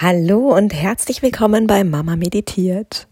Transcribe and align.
Hallo 0.00 0.54
und 0.56 0.72
herzlich 0.72 1.22
willkommen 1.22 1.66
bei 1.66 1.82
Mama 1.82 2.14
Meditiert. 2.14 3.08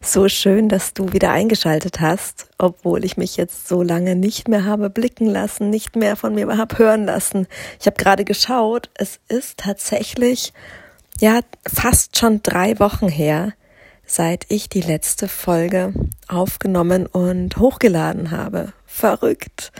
So 0.00 0.30
schön, 0.30 0.70
dass 0.70 0.94
du 0.94 1.12
wieder 1.12 1.30
eingeschaltet 1.30 2.00
hast, 2.00 2.48
obwohl 2.56 3.04
ich 3.04 3.18
mich 3.18 3.36
jetzt 3.36 3.68
so 3.68 3.82
lange 3.82 4.16
nicht 4.16 4.48
mehr 4.48 4.64
habe 4.64 4.88
blicken 4.88 5.26
lassen, 5.26 5.68
nicht 5.68 5.94
mehr 5.94 6.16
von 6.16 6.34
mir 6.34 6.56
habe 6.56 6.78
hören 6.78 7.04
lassen. 7.04 7.46
Ich 7.78 7.84
habe 7.84 7.98
gerade 7.98 8.24
geschaut, 8.24 8.88
es 8.94 9.20
ist 9.28 9.58
tatsächlich 9.58 10.54
ja 11.20 11.40
fast 11.70 12.16
schon 12.16 12.42
drei 12.42 12.78
Wochen 12.78 13.08
her, 13.08 13.52
seit 14.06 14.46
ich 14.48 14.70
die 14.70 14.80
letzte 14.80 15.28
Folge 15.28 15.92
aufgenommen 16.28 17.04
und 17.04 17.58
hochgeladen 17.58 18.30
habe. 18.30 18.72
Verrückt 18.86 19.70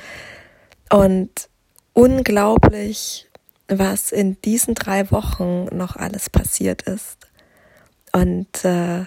und 0.90 1.48
unglaublich 1.94 3.31
was 3.78 4.12
in 4.12 4.40
diesen 4.42 4.74
drei 4.74 5.10
Wochen 5.10 5.66
noch 5.76 5.96
alles 5.96 6.30
passiert 6.30 6.82
ist. 6.82 7.16
Und 8.12 8.64
äh, 8.64 9.04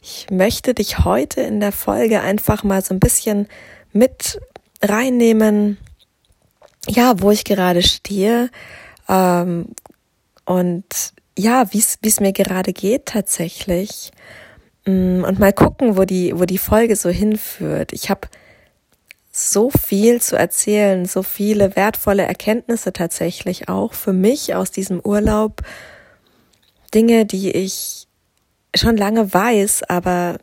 ich 0.00 0.26
möchte 0.30 0.74
dich 0.74 1.00
heute 1.00 1.40
in 1.40 1.60
der 1.60 1.72
Folge 1.72 2.20
einfach 2.20 2.62
mal 2.62 2.82
so 2.82 2.94
ein 2.94 3.00
bisschen 3.00 3.48
mit 3.92 4.40
reinnehmen, 4.82 5.78
ja, 6.86 7.20
wo 7.20 7.30
ich 7.30 7.44
gerade 7.44 7.82
stehe 7.82 8.50
ähm, 9.08 9.74
und 10.44 11.12
ja, 11.36 11.72
wie 11.72 11.78
es 11.78 12.20
mir 12.20 12.32
gerade 12.32 12.72
geht 12.72 13.06
tatsächlich 13.06 14.12
mm, 14.86 15.24
und 15.24 15.38
mal 15.38 15.52
gucken, 15.52 15.96
wo 15.96 16.04
die 16.04 16.32
wo 16.38 16.44
die 16.44 16.58
Folge 16.58 16.96
so 16.96 17.10
hinführt. 17.10 17.92
Ich 17.92 18.10
habe 18.10 18.28
so 19.38 19.70
viel 19.70 20.20
zu 20.20 20.36
erzählen, 20.36 21.06
so 21.06 21.22
viele 21.22 21.76
wertvolle 21.76 22.24
Erkenntnisse 22.24 22.92
tatsächlich 22.92 23.68
auch 23.68 23.94
für 23.94 24.12
mich 24.12 24.54
aus 24.54 24.70
diesem 24.70 25.00
Urlaub. 25.00 25.62
Dinge, 26.94 27.24
die 27.26 27.50
ich 27.50 28.08
schon 28.74 28.96
lange 28.96 29.32
weiß, 29.32 29.84
aber 29.84 30.38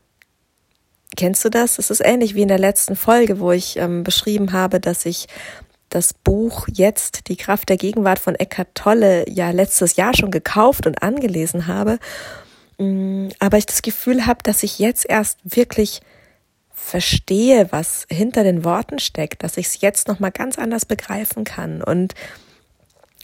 kennst 1.17 1.43
du 1.43 1.49
das? 1.49 1.79
Es 1.79 1.89
ist 1.89 2.01
ähnlich 2.01 2.35
wie 2.35 2.41
in 2.43 2.47
der 2.47 2.59
letzten 2.59 2.95
Folge, 2.95 3.39
wo 3.39 3.51
ich 3.51 3.77
ähm, 3.77 4.03
beschrieben 4.03 4.53
habe, 4.53 4.79
dass 4.79 5.05
ich 5.05 5.27
das 5.89 6.13
Buch 6.13 6.67
Jetzt 6.71 7.27
die 7.29 7.38
Kraft 7.38 7.69
der 7.69 7.77
Gegenwart 7.77 8.19
von 8.19 8.35
Eckhart 8.35 8.75
Tolle 8.75 9.29
ja 9.29 9.51
letztes 9.51 9.95
Jahr 9.95 10.16
schon 10.16 10.31
gekauft 10.31 10.88
und 10.88 11.03
angelesen 11.03 11.67
habe. 11.67 11.99
Mm, 12.77 13.27
aber 13.39 13.57
ich 13.57 13.66
das 13.66 13.81
Gefühl 13.81 14.25
habe, 14.25 14.39
dass 14.43 14.63
ich 14.63 14.79
jetzt 14.79 15.05
erst 15.07 15.39
wirklich 15.43 16.01
verstehe, 16.86 17.67
was 17.72 18.05
hinter 18.09 18.44
den 18.44 18.64
Worten 18.64 19.00
steckt, 19.00 19.44
dass 19.44 19.58
ich 19.58 19.66
es 19.67 19.81
jetzt 19.81 20.08
noch 20.08 20.19
mal 20.19 20.31
ganz 20.31 20.58
anders 20.59 20.86
begreifen 20.86 21.44
kann 21.44 21.81
und 21.81 22.14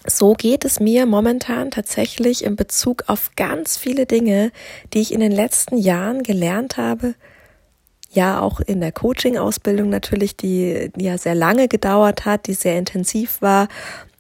so 0.05 0.33
geht 0.33 0.65
es 0.65 0.79
mir 0.79 1.05
momentan 1.05 1.69
tatsächlich 1.69 2.43
in 2.43 2.55
Bezug 2.55 3.03
auf 3.05 3.31
ganz 3.35 3.77
viele 3.77 4.07
Dinge, 4.07 4.51
die 4.93 5.01
ich 5.01 5.13
in 5.13 5.19
den 5.19 5.31
letzten 5.31 5.77
Jahren 5.77 6.23
gelernt 6.23 6.77
habe. 6.77 7.13
Ja, 8.09 8.41
auch 8.41 8.59
in 8.61 8.81
der 8.81 8.91
Coaching-Ausbildung 8.91 9.89
natürlich, 9.89 10.35
die, 10.35 10.91
die 10.95 11.05
ja 11.05 11.19
sehr 11.19 11.35
lange 11.35 11.67
gedauert 11.67 12.25
hat, 12.25 12.47
die 12.47 12.55
sehr 12.55 12.79
intensiv 12.79 13.43
war, 13.43 13.67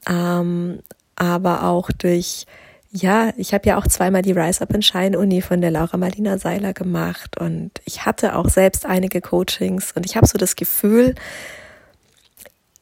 ähm, 0.07 0.79
aber 1.15 1.63
auch 1.63 1.89
durch 1.91 2.45
ja, 2.91 3.31
ich 3.37 3.53
habe 3.53 3.67
ja 3.69 3.77
auch 3.77 3.87
zweimal 3.87 4.21
die 4.21 4.33
Rise 4.33 4.61
Up 4.61 4.73
in 4.73 4.81
Shine 4.81 5.17
Uni 5.17 5.41
von 5.41 5.61
der 5.61 5.71
Laura 5.71 5.97
Marlina 5.97 6.37
Seiler 6.37 6.73
gemacht 6.73 7.39
und 7.39 7.71
ich 7.85 8.05
hatte 8.05 8.35
auch 8.35 8.49
selbst 8.49 8.85
einige 8.85 9.21
Coachings 9.21 9.93
und 9.93 10.05
ich 10.05 10.17
habe 10.17 10.27
so 10.27 10.37
das 10.37 10.55
Gefühl, 10.55 11.15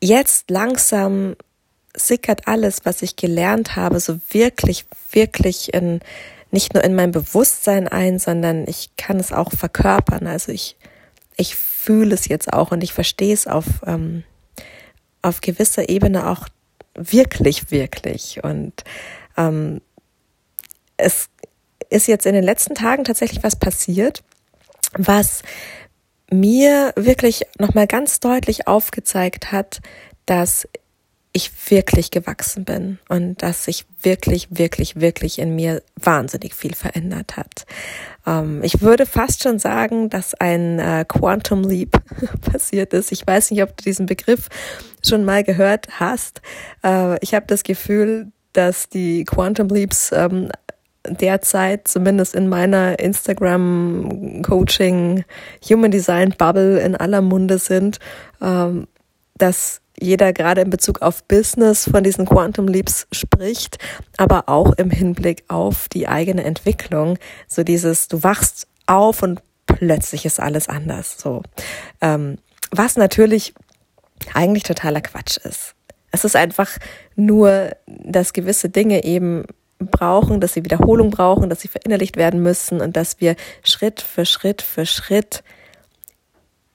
jetzt 0.02 0.50
langsam 0.50 1.36
sickert 1.96 2.48
alles, 2.48 2.86
was 2.86 3.02
ich 3.02 3.16
gelernt 3.16 3.76
habe, 3.76 4.00
so 4.00 4.20
wirklich, 4.32 4.86
wirklich 5.12 5.74
in 5.74 6.00
nicht 6.52 6.74
nur 6.74 6.84
in 6.84 6.96
mein 6.96 7.12
Bewusstsein 7.12 7.88
ein, 7.88 8.18
sondern 8.18 8.66
ich 8.68 8.90
kann 8.98 9.20
es 9.20 9.32
auch 9.32 9.52
verkörpern. 9.52 10.26
Also 10.26 10.52
ich, 10.52 10.78
ich 11.38 11.56
fühle 11.56 12.16
es 12.16 12.28
jetzt 12.28 12.52
auch 12.52 12.72
und 12.72 12.84
ich 12.84 12.94
verstehe 12.94 13.34
es 13.34 13.46
auf, 13.46 13.66
ähm, 13.86 14.24
auf 15.22 15.42
gewisser 15.42 15.90
Ebene 15.90 16.28
auch 16.28 16.48
wirklich, 16.96 17.70
wirklich. 17.70 18.44
Und 18.44 18.84
ähm, 19.38 19.82
es 21.00 21.30
ist 21.90 22.08
jetzt 22.08 22.26
in 22.26 22.34
den 22.34 22.44
letzten 22.44 22.76
Tagen 22.76 23.04
tatsächlich 23.04 23.44
was 23.44 23.56
passiert, 23.56 24.24
was 24.98 25.42
mir 26.32 26.94
wirklich 26.96 27.46
nochmal 27.58 27.88
ganz 27.88 28.20
deutlich 28.20 28.68
aufgezeigt 28.68 29.52
hat, 29.52 29.82
dass 30.26 30.68
ich 31.32 31.52
wirklich 31.70 32.10
gewachsen 32.10 32.66
bin 32.66 32.98
und 33.08 33.42
dass 33.44 33.66
sich 33.66 33.86
wirklich, 34.02 34.48
wirklich, 34.50 35.00
wirklich 35.00 35.38
in 35.38 35.56
mir 35.56 35.84
wahnsinnig 35.96 36.56
viel 36.56 36.74
verändert 36.74 37.38
hat. 37.38 37.66
Ähm, 38.26 38.62
ich 38.64 38.82
würde 38.82 39.06
fast 39.06 39.44
schon 39.44 39.60
sagen, 39.60 40.10
dass 40.10 40.34
ein 40.34 40.80
äh, 40.80 41.06
Quantum 41.08 41.64
Leap 41.64 42.02
passiert 42.42 42.94
ist. 42.94 43.12
Ich 43.12 43.26
weiß 43.26 43.52
nicht, 43.52 43.62
ob 43.62 43.78
du 43.78 43.84
diesen 43.84 44.08
Begriff 44.08 44.50
schon 45.06 45.24
mal 45.24 45.44
gehört 45.44 46.00
hast. 46.00 46.42
Äh, 46.84 47.24
ich 47.24 47.36
habe 47.36 47.46
das 47.48 47.64
Gefühl, 47.64 48.32
dass 48.54 48.90
die 48.90 49.24
Quantum 49.24 49.68
Leaps 49.70 50.12
ähm, 50.12 50.50
derzeit 51.10 51.88
zumindest 51.88 52.36
in 52.36 52.48
meiner 52.48 53.00
Instagram 53.00 54.42
Coaching 54.44 55.24
Human 55.70 55.92
Design 55.92 56.34
Bubble 56.38 56.80
in 56.80 56.96
aller 56.96 57.22
Munde 57.22 57.58
sind, 57.58 58.00
ähm, 58.42 58.88
dass 59.38 59.82
jeder 60.02 60.34
gerade 60.34 60.62
in 60.62 60.70
Bezug 60.70 61.02
auf 61.02 61.24
Business 61.26 61.90
von 61.90 62.04
diesen 62.04 62.26
Quantum 62.26 62.68
Leaps 62.68 63.08
spricht, 63.12 63.78
aber 64.18 64.48
auch 64.48 64.74
im 64.74 64.92
Hinblick 64.92 65.44
auf 65.50 65.90
die 65.90 66.08
eigene 66.08 66.44
Entwicklung. 66.44 67.18
So 67.48 67.64
dieses, 67.64 68.08
du 68.08 68.24
wachst 68.24 68.68
auf 68.86 69.22
und 69.24 69.42
plötzlich 69.66 70.26
ist 70.26 70.40
alles 70.40 70.70
anders. 70.70 71.18
So, 71.18 71.44
ähm, 72.02 72.38
was 72.72 72.96
natürlich 72.96 73.54
eigentlich 74.34 74.64
totaler 74.64 75.02
Quatsch 75.02 75.38
ist. 75.38 75.76
Es 76.12 76.24
ist 76.24 76.36
einfach 76.36 76.78
nur, 77.16 77.72
dass 77.86 78.34
gewisse 78.34 78.70
Dinge 78.70 79.04
eben 79.04 79.46
brauchen, 79.80 80.42
dass 80.42 80.54
sie 80.54 80.64
Wiederholung 80.64 81.10
brauchen, 81.10 81.50
dass 81.50 81.62
sie 81.62 81.68
verinnerlicht 81.68 82.18
werden 82.18 82.42
müssen 82.42 82.82
und 82.82 82.98
dass 82.98 83.20
wir 83.20 83.36
Schritt 83.64 84.02
für 84.02 84.26
Schritt 84.26 84.62
für 84.62 84.86
Schritt 84.86 85.44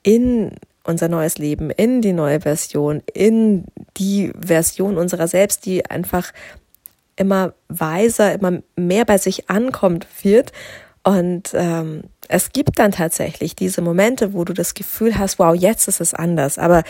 in 0.02 0.52
unser 0.84 1.08
neues 1.08 1.38
Leben, 1.38 1.70
in 1.70 2.02
die 2.02 2.12
neue 2.12 2.42
Version, 2.42 3.02
in 3.12 3.64
die 3.96 4.32
Version 4.38 4.98
unserer 4.98 5.28
selbst, 5.28 5.64
die 5.64 5.88
einfach 5.88 6.32
immer 7.16 7.54
weiser, 7.68 8.32
immer 8.34 8.60
mehr 8.76 9.04
bei 9.04 9.18
sich 9.18 9.48
ankommt 9.48 10.06
wird. 10.22 10.52
Und 11.02 11.50
ähm, 11.54 12.04
es 12.28 12.52
gibt 12.52 12.78
dann 12.78 12.92
tatsächlich 12.92 13.54
diese 13.54 13.82
Momente, 13.82 14.32
wo 14.32 14.44
du 14.44 14.52
das 14.52 14.74
Gefühl 14.74 15.18
hast, 15.18 15.38
wow, 15.38 15.54
jetzt 15.54 15.88
ist 15.88 16.00
es 16.00 16.14
anders. 16.14 16.58
Aber 16.58 16.82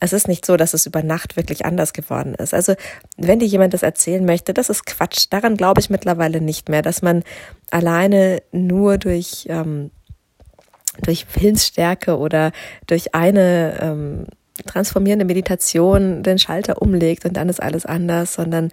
es 0.00 0.12
ist 0.12 0.28
nicht 0.28 0.46
so, 0.46 0.56
dass 0.56 0.74
es 0.74 0.86
über 0.86 1.02
Nacht 1.02 1.36
wirklich 1.36 1.66
anders 1.66 1.92
geworden 1.92 2.34
ist. 2.34 2.54
Also 2.54 2.74
wenn 3.16 3.40
dir 3.40 3.46
jemand 3.46 3.74
das 3.74 3.82
erzählen 3.82 4.24
möchte, 4.24 4.54
das 4.54 4.70
ist 4.70 4.86
Quatsch. 4.86 5.26
Daran 5.30 5.56
glaube 5.56 5.80
ich 5.80 5.90
mittlerweile 5.90 6.40
nicht 6.40 6.68
mehr, 6.68 6.82
dass 6.82 7.02
man 7.02 7.24
alleine 7.70 8.42
nur 8.52 8.98
durch, 8.98 9.46
ähm, 9.48 9.90
durch 11.02 11.26
Willensstärke 11.34 12.16
oder 12.16 12.52
durch 12.86 13.14
eine 13.14 13.78
ähm, 13.80 14.26
transformierende 14.66 15.24
Meditation 15.24 16.22
den 16.22 16.38
Schalter 16.38 16.80
umlegt 16.80 17.24
und 17.24 17.36
dann 17.36 17.48
ist 17.48 17.62
alles 17.62 17.86
anders, 17.86 18.34
sondern 18.34 18.70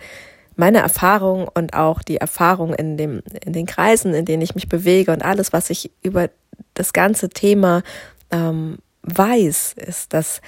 meine 0.56 0.80
Erfahrung 0.80 1.50
und 1.54 1.74
auch 1.74 2.02
die 2.02 2.18
Erfahrung 2.18 2.74
in, 2.74 2.98
dem, 2.98 3.22
in 3.44 3.54
den 3.54 3.66
Kreisen, 3.66 4.14
in 4.14 4.26
denen 4.26 4.42
ich 4.42 4.56
mich 4.56 4.70
bewege 4.70 5.12
und 5.12 5.24
alles, 5.24 5.54
was 5.54 5.70
ich 5.70 5.92
über 6.02 6.30
das 6.74 6.94
ganze 6.94 7.30
Thema 7.30 7.84
ähm, 8.32 8.78
weiß, 9.02 9.74
ist, 9.78 10.14
dass 10.14 10.42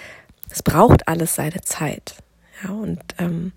es 0.50 0.64
braucht 0.64 1.08
alles 1.08 1.36
seine 1.36 1.62
Zeit. 1.62 2.16
Ja, 2.64 2.72
und 2.72 3.02
ähm, 3.18 3.52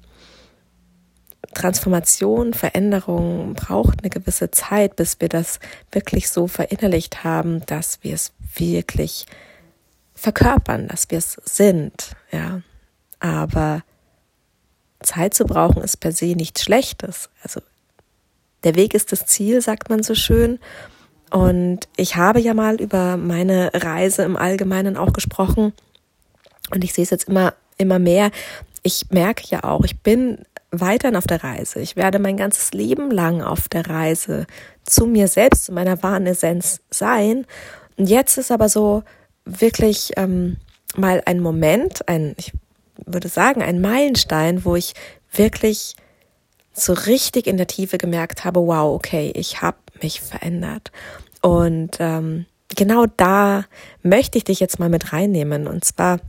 Transformation, 1.54 2.54
Veränderung 2.54 3.54
braucht 3.54 4.00
eine 4.00 4.10
gewisse 4.10 4.50
Zeit, 4.50 4.96
bis 4.96 5.20
wir 5.20 5.28
das 5.28 5.58
wirklich 5.90 6.28
so 6.30 6.46
verinnerlicht 6.46 7.24
haben, 7.24 7.64
dass 7.66 7.98
wir 8.02 8.14
es 8.14 8.32
wirklich 8.54 9.26
verkörpern, 10.14 10.88
dass 10.88 11.10
wir 11.10 11.18
es 11.18 11.40
sind. 11.44 12.14
Ja, 12.30 12.62
aber 13.18 13.82
Zeit 15.00 15.34
zu 15.34 15.44
brauchen 15.44 15.82
ist 15.82 15.96
per 15.96 16.12
se 16.12 16.36
nichts 16.36 16.62
Schlechtes. 16.62 17.30
Also 17.42 17.60
der 18.64 18.74
Weg 18.76 18.94
ist 18.94 19.12
das 19.12 19.26
Ziel, 19.26 19.60
sagt 19.62 19.88
man 19.88 20.02
so 20.02 20.14
schön. 20.14 20.58
Und 21.30 21.88
ich 21.96 22.16
habe 22.16 22.40
ja 22.40 22.54
mal 22.54 22.80
über 22.80 23.16
meine 23.16 23.70
Reise 23.72 24.22
im 24.22 24.36
Allgemeinen 24.36 24.96
auch 24.96 25.12
gesprochen. 25.12 25.72
Und 26.70 26.84
ich 26.84 26.92
sehe 26.92 27.04
es 27.04 27.10
jetzt 27.10 27.28
immer, 27.28 27.54
immer 27.78 27.98
mehr. 27.98 28.30
Ich 28.82 29.10
merke 29.10 29.44
ja 29.48 29.64
auch, 29.64 29.84
ich 29.84 30.00
bin 30.00 30.38
weiterhin 30.70 31.16
auf 31.16 31.26
der 31.26 31.42
Reise. 31.42 31.80
Ich 31.80 31.96
werde 31.96 32.18
mein 32.18 32.36
ganzes 32.36 32.72
Leben 32.72 33.10
lang 33.10 33.42
auf 33.42 33.68
der 33.68 33.86
Reise 33.86 34.46
zu 34.84 35.06
mir 35.06 35.28
selbst, 35.28 35.64
zu 35.64 35.72
meiner 35.72 36.02
wahren 36.02 36.26
Essenz 36.26 36.80
sein. 36.90 37.46
Und 37.96 38.08
jetzt 38.08 38.38
ist 38.38 38.52
aber 38.52 38.68
so 38.68 39.02
wirklich 39.44 40.12
ähm, 40.16 40.56
mal 40.96 41.22
ein 41.26 41.40
Moment, 41.40 42.08
ein, 42.08 42.34
ich 42.36 42.52
würde 43.06 43.28
sagen, 43.28 43.62
ein 43.62 43.80
Meilenstein, 43.80 44.64
wo 44.64 44.76
ich 44.76 44.94
wirklich 45.32 45.96
so 46.72 46.92
richtig 46.92 47.46
in 47.46 47.56
der 47.56 47.66
Tiefe 47.66 47.98
gemerkt 47.98 48.44
habe, 48.44 48.60
wow, 48.60 48.94
okay, 48.94 49.32
ich 49.34 49.60
habe 49.60 49.78
mich 50.02 50.20
verändert. 50.20 50.92
Und 51.42 51.96
ähm, 51.98 52.46
genau 52.76 53.06
da 53.16 53.64
möchte 54.02 54.38
ich 54.38 54.44
dich 54.44 54.60
jetzt 54.60 54.78
mal 54.78 54.88
mit 54.88 55.12
reinnehmen. 55.12 55.66
Und 55.66 55.84
zwar, 55.84 56.20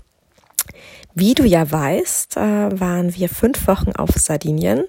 wie 1.14 1.34
du 1.34 1.44
ja 1.44 1.70
weißt, 1.70 2.38
äh, 2.38 2.80
waren 2.80 3.16
wir 3.16 3.30
fünf 3.30 3.68
Wochen 3.68 3.92
auf 3.92 4.12
Sardinien 4.12 4.86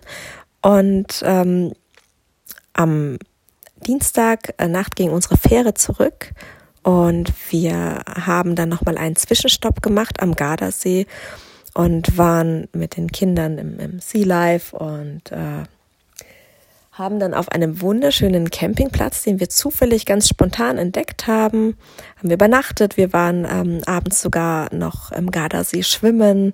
und 0.60 1.22
ähm, 1.24 1.72
am 2.72 3.19
Dienstag 3.86 4.54
äh, 4.58 4.69
Nacht 4.69 4.96
ging 4.96 5.10
unsere 5.10 5.36
Fähre 5.36 5.74
zurück 5.74 6.32
und 6.82 7.32
wir 7.50 8.02
haben 8.08 8.54
dann 8.54 8.69
nochmal 8.69 8.98
einen 8.98 9.16
Zwischenstopp 9.16 9.82
gemacht 9.82 10.20
am 10.20 10.34
Gardasee 10.34 11.06
und 11.75 12.16
waren 12.18 12.68
mit 12.72 12.96
den 12.96 13.10
Kindern 13.10 13.58
im, 13.58 13.78
im 13.78 14.00
Sea 14.00 14.25
Life 14.25 14.76
und 14.76 15.32
äh, 15.32 15.64
haben 16.92 17.18
dann 17.18 17.32
auf 17.32 17.50
einem 17.50 17.80
wunderschönen 17.80 18.50
Campingplatz, 18.50 19.22
den 19.22 19.40
wir 19.40 19.48
zufällig 19.48 20.04
ganz 20.04 20.28
spontan 20.28 20.76
entdeckt 20.76 21.26
haben, 21.26 21.76
haben 22.18 22.28
wir 22.28 22.34
übernachtet. 22.34 22.98
Wir 22.98 23.14
waren 23.14 23.46
ähm, 23.50 23.80
abends 23.86 24.20
sogar 24.20 24.72
noch 24.74 25.10
im 25.10 25.30
Gardasee 25.30 25.82
schwimmen 25.82 26.52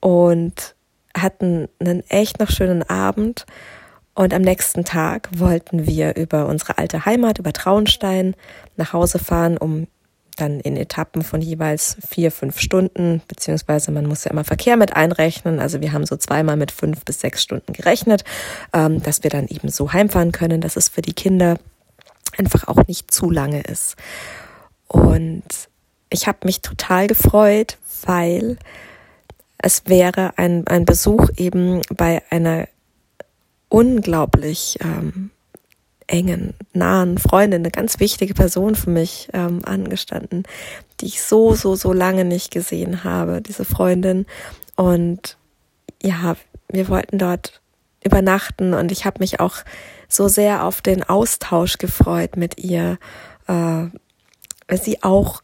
und 0.00 0.74
hatten 1.16 1.68
einen 1.78 2.02
echt 2.10 2.40
noch 2.40 2.50
schönen 2.50 2.82
Abend. 2.82 3.46
Und 4.14 4.34
am 4.34 4.42
nächsten 4.42 4.84
Tag 4.84 5.30
wollten 5.34 5.86
wir 5.86 6.14
über 6.16 6.46
unsere 6.46 6.76
alte 6.76 7.06
Heimat, 7.06 7.38
über 7.38 7.54
Traunstein, 7.54 8.34
nach 8.76 8.92
Hause 8.92 9.18
fahren, 9.18 9.56
um 9.56 9.86
dann 10.40 10.60
in 10.60 10.76
Etappen 10.76 11.22
von 11.22 11.40
jeweils 11.40 11.96
vier, 12.08 12.30
fünf 12.30 12.58
Stunden, 12.58 13.22
beziehungsweise 13.28 13.90
man 13.90 14.06
muss 14.06 14.24
ja 14.24 14.30
immer 14.30 14.44
Verkehr 14.44 14.76
mit 14.76 14.94
einrechnen. 14.94 15.60
Also 15.60 15.80
wir 15.80 15.92
haben 15.92 16.06
so 16.06 16.16
zweimal 16.16 16.56
mit 16.56 16.70
fünf 16.70 17.04
bis 17.04 17.20
sechs 17.20 17.42
Stunden 17.42 17.72
gerechnet, 17.72 18.24
ähm, 18.72 19.02
dass 19.02 19.22
wir 19.22 19.30
dann 19.30 19.48
eben 19.48 19.68
so 19.68 19.92
heimfahren 19.92 20.32
können, 20.32 20.60
dass 20.60 20.76
es 20.76 20.88
für 20.88 21.02
die 21.02 21.12
Kinder 21.12 21.58
einfach 22.38 22.68
auch 22.68 22.86
nicht 22.86 23.10
zu 23.10 23.30
lange 23.30 23.60
ist. 23.62 23.96
Und 24.88 25.44
ich 26.10 26.26
habe 26.26 26.38
mich 26.44 26.62
total 26.62 27.06
gefreut, 27.06 27.78
weil 28.02 28.58
es 29.58 29.82
wäre 29.86 30.32
ein, 30.36 30.66
ein 30.66 30.84
Besuch 30.84 31.28
eben 31.36 31.82
bei 31.94 32.22
einer 32.30 32.66
unglaublich 33.68 34.78
ähm, 34.82 35.30
engen, 36.10 36.54
nahen 36.72 37.18
Freundin, 37.18 37.62
eine 37.62 37.70
ganz 37.70 38.00
wichtige 38.00 38.34
Person 38.34 38.74
für 38.74 38.90
mich 38.90 39.28
ähm, 39.32 39.64
angestanden, 39.64 40.42
die 41.00 41.06
ich 41.06 41.22
so, 41.22 41.54
so, 41.54 41.76
so 41.76 41.92
lange 41.92 42.24
nicht 42.24 42.50
gesehen 42.50 43.04
habe, 43.04 43.40
diese 43.40 43.64
Freundin. 43.64 44.26
Und 44.76 45.36
ja, 46.02 46.36
wir 46.68 46.88
wollten 46.88 47.18
dort 47.18 47.60
übernachten 48.04 48.74
und 48.74 48.90
ich 48.90 49.04
habe 49.04 49.20
mich 49.20 49.40
auch 49.40 49.56
so 50.08 50.26
sehr 50.28 50.64
auf 50.64 50.82
den 50.82 51.02
Austausch 51.02 51.78
gefreut 51.78 52.36
mit 52.36 52.58
ihr, 52.58 52.98
äh, 53.46 53.52
weil 53.52 54.82
sie 54.82 55.02
auch 55.02 55.42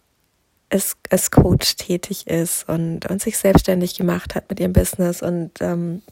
als, 0.69 0.97
als 1.11 1.31
Coach 1.31 1.77
tätig 1.77 2.27
ist 2.27 2.69
und, 2.69 3.09
und 3.09 3.23
sich 3.23 3.39
selbstständig 3.39 3.97
gemacht 3.97 4.35
hat 4.35 4.49
mit 4.49 4.59
ihrem 4.59 4.73
Business. 4.73 5.23
Und 5.23 5.53
ähm, 5.61 6.03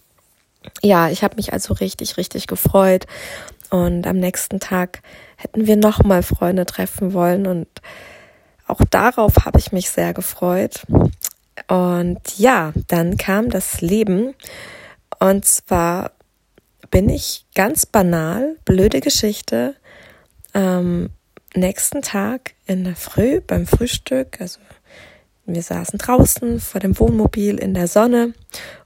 ja, 0.82 1.08
ich 1.08 1.24
habe 1.24 1.36
mich 1.36 1.52
also 1.52 1.74
richtig, 1.74 2.16
richtig 2.16 2.46
gefreut 2.46 3.06
und 3.70 4.06
am 4.06 4.18
nächsten 4.18 4.60
Tag 4.60 5.00
hätten 5.36 5.66
wir 5.66 5.76
nochmal 5.76 6.22
Freunde 6.22 6.66
treffen 6.66 7.12
wollen 7.12 7.46
und 7.46 7.68
auch 8.66 8.80
darauf 8.90 9.44
habe 9.44 9.58
ich 9.58 9.72
mich 9.72 9.90
sehr 9.90 10.14
gefreut. 10.14 10.86
Und 11.68 12.20
ja, 12.38 12.72
dann 12.88 13.16
kam 13.16 13.50
das 13.50 13.80
Leben. 13.80 14.34
Und 15.18 15.44
zwar 15.44 16.12
bin 16.90 17.08
ich 17.08 17.46
ganz 17.54 17.86
banal, 17.86 18.56
blöde 18.64 19.00
Geschichte, 19.00 19.76
ähm, 20.54 21.10
nächsten 21.54 22.02
Tag 22.02 22.54
in 22.66 22.84
der 22.84 22.96
Früh 22.96 23.40
beim 23.40 23.66
Frühstück, 23.66 24.40
also 24.40 24.60
wir 25.46 25.62
saßen 25.62 25.98
draußen 25.98 26.58
vor 26.58 26.80
dem 26.80 26.98
Wohnmobil 26.98 27.58
in 27.58 27.74
der 27.74 27.86
Sonne 27.86 28.32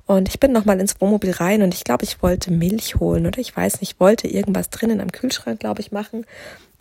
und 0.08 0.26
ich 0.28 0.40
bin 0.40 0.52
nochmal 0.52 0.80
ins 0.80 1.00
Wohnmobil 1.00 1.32
rein 1.32 1.60
und 1.62 1.74
ich 1.74 1.84
glaube, 1.84 2.04
ich 2.04 2.22
wollte 2.22 2.50
Milch 2.50 2.96
holen 2.96 3.26
oder 3.26 3.38
ich 3.38 3.54
weiß 3.54 3.80
nicht, 3.80 4.00
wollte 4.00 4.26
irgendwas 4.26 4.70
drinnen 4.70 5.02
am 5.02 5.12
Kühlschrank, 5.12 5.60
glaube 5.60 5.82
ich, 5.82 5.92
machen 5.92 6.24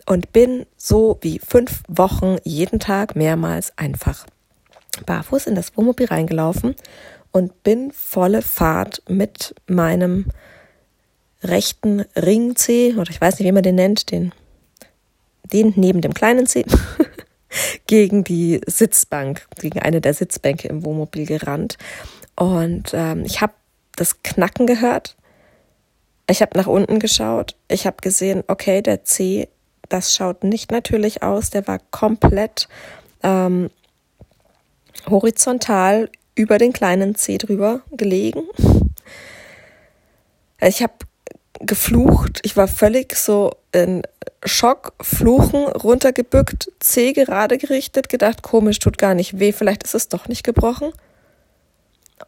und 0.06 0.32
bin 0.32 0.64
so 0.78 1.18
wie 1.20 1.38
fünf 1.38 1.82
Wochen 1.88 2.38
jeden 2.42 2.80
Tag 2.80 3.16
mehrmals 3.16 3.76
einfach 3.76 4.26
barfuß 5.04 5.46
in 5.46 5.54
das 5.54 5.76
Wohnmobil 5.76 6.06
reingelaufen 6.06 6.74
und 7.30 7.62
bin 7.62 7.92
volle 7.92 8.40
Fahrt 8.40 9.02
mit 9.08 9.54
meinem 9.66 10.24
rechten 11.42 12.06
Ringzeh 12.16 12.94
oder 12.94 13.10
ich 13.10 13.20
weiß 13.20 13.38
nicht, 13.38 13.46
wie 13.46 13.52
man 13.52 13.62
den 13.62 13.74
nennt, 13.74 14.10
den, 14.10 14.32
den 15.52 15.74
neben 15.76 16.00
dem 16.00 16.14
kleinen 16.14 16.46
Zeh 16.46 16.64
gegen 17.86 18.24
die 18.24 18.62
Sitzbank, 18.66 19.46
gegen 19.60 19.80
eine 19.80 20.00
der 20.00 20.14
Sitzbänke 20.14 20.68
im 20.68 20.82
Wohnmobil 20.82 21.26
gerannt. 21.26 21.76
Und 22.38 22.92
ähm, 22.94 23.24
ich 23.24 23.40
habe 23.40 23.52
das 23.96 24.22
Knacken 24.22 24.68
gehört. 24.68 25.16
Ich 26.30 26.40
habe 26.40 26.56
nach 26.56 26.68
unten 26.68 27.00
geschaut. 27.00 27.56
Ich 27.66 27.84
habe 27.84 27.96
gesehen, 28.00 28.44
okay, 28.46 28.80
der 28.80 29.02
C, 29.02 29.48
das 29.88 30.14
schaut 30.14 30.44
nicht 30.44 30.70
natürlich 30.70 31.24
aus. 31.24 31.50
Der 31.50 31.66
war 31.66 31.80
komplett 31.90 32.68
ähm, 33.24 33.70
horizontal 35.10 36.10
über 36.36 36.58
den 36.58 36.72
kleinen 36.72 37.16
C 37.16 37.38
drüber 37.38 37.80
gelegen. 37.90 38.44
Ich 40.60 40.80
habe 40.80 40.94
geflucht. 41.58 42.38
Ich 42.44 42.56
war 42.56 42.68
völlig 42.68 43.16
so 43.16 43.50
in 43.72 44.02
Schock, 44.44 44.92
Fluchen, 45.00 45.66
runtergebückt, 45.66 46.70
C 46.78 47.12
gerade 47.14 47.58
gerichtet, 47.58 48.08
gedacht, 48.08 48.42
komisch, 48.42 48.78
tut 48.78 48.96
gar 48.96 49.14
nicht 49.14 49.40
weh, 49.40 49.50
vielleicht 49.50 49.82
ist 49.82 49.96
es 49.96 50.08
doch 50.08 50.28
nicht 50.28 50.44
gebrochen. 50.44 50.92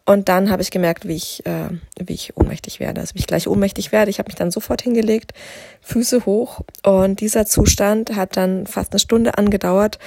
Und 0.04 0.28
dann 0.28 0.50
habe 0.50 0.62
ich 0.62 0.70
gemerkt, 0.70 1.06
wie 1.06 1.16
ich, 1.16 1.44
äh, 1.46 1.68
wie 1.98 2.12
ich 2.12 2.36
ohnmächtig 2.36 2.80
werde. 2.80 3.00
Also 3.00 3.14
wie 3.14 3.20
ich 3.20 3.26
gleich 3.26 3.48
ohnmächtig 3.48 3.92
werde. 3.92 4.10
Ich 4.10 4.18
habe 4.18 4.28
mich 4.28 4.36
dann 4.36 4.50
sofort 4.50 4.82
hingelegt, 4.82 5.32
Füße 5.82 6.26
hoch. 6.26 6.60
Und 6.84 7.20
dieser 7.20 7.46
Zustand 7.46 8.16
hat 8.16 8.36
dann 8.36 8.66
fast 8.66 8.92
eine 8.92 9.00
Stunde 9.00 9.38
angedauert. 9.38 9.98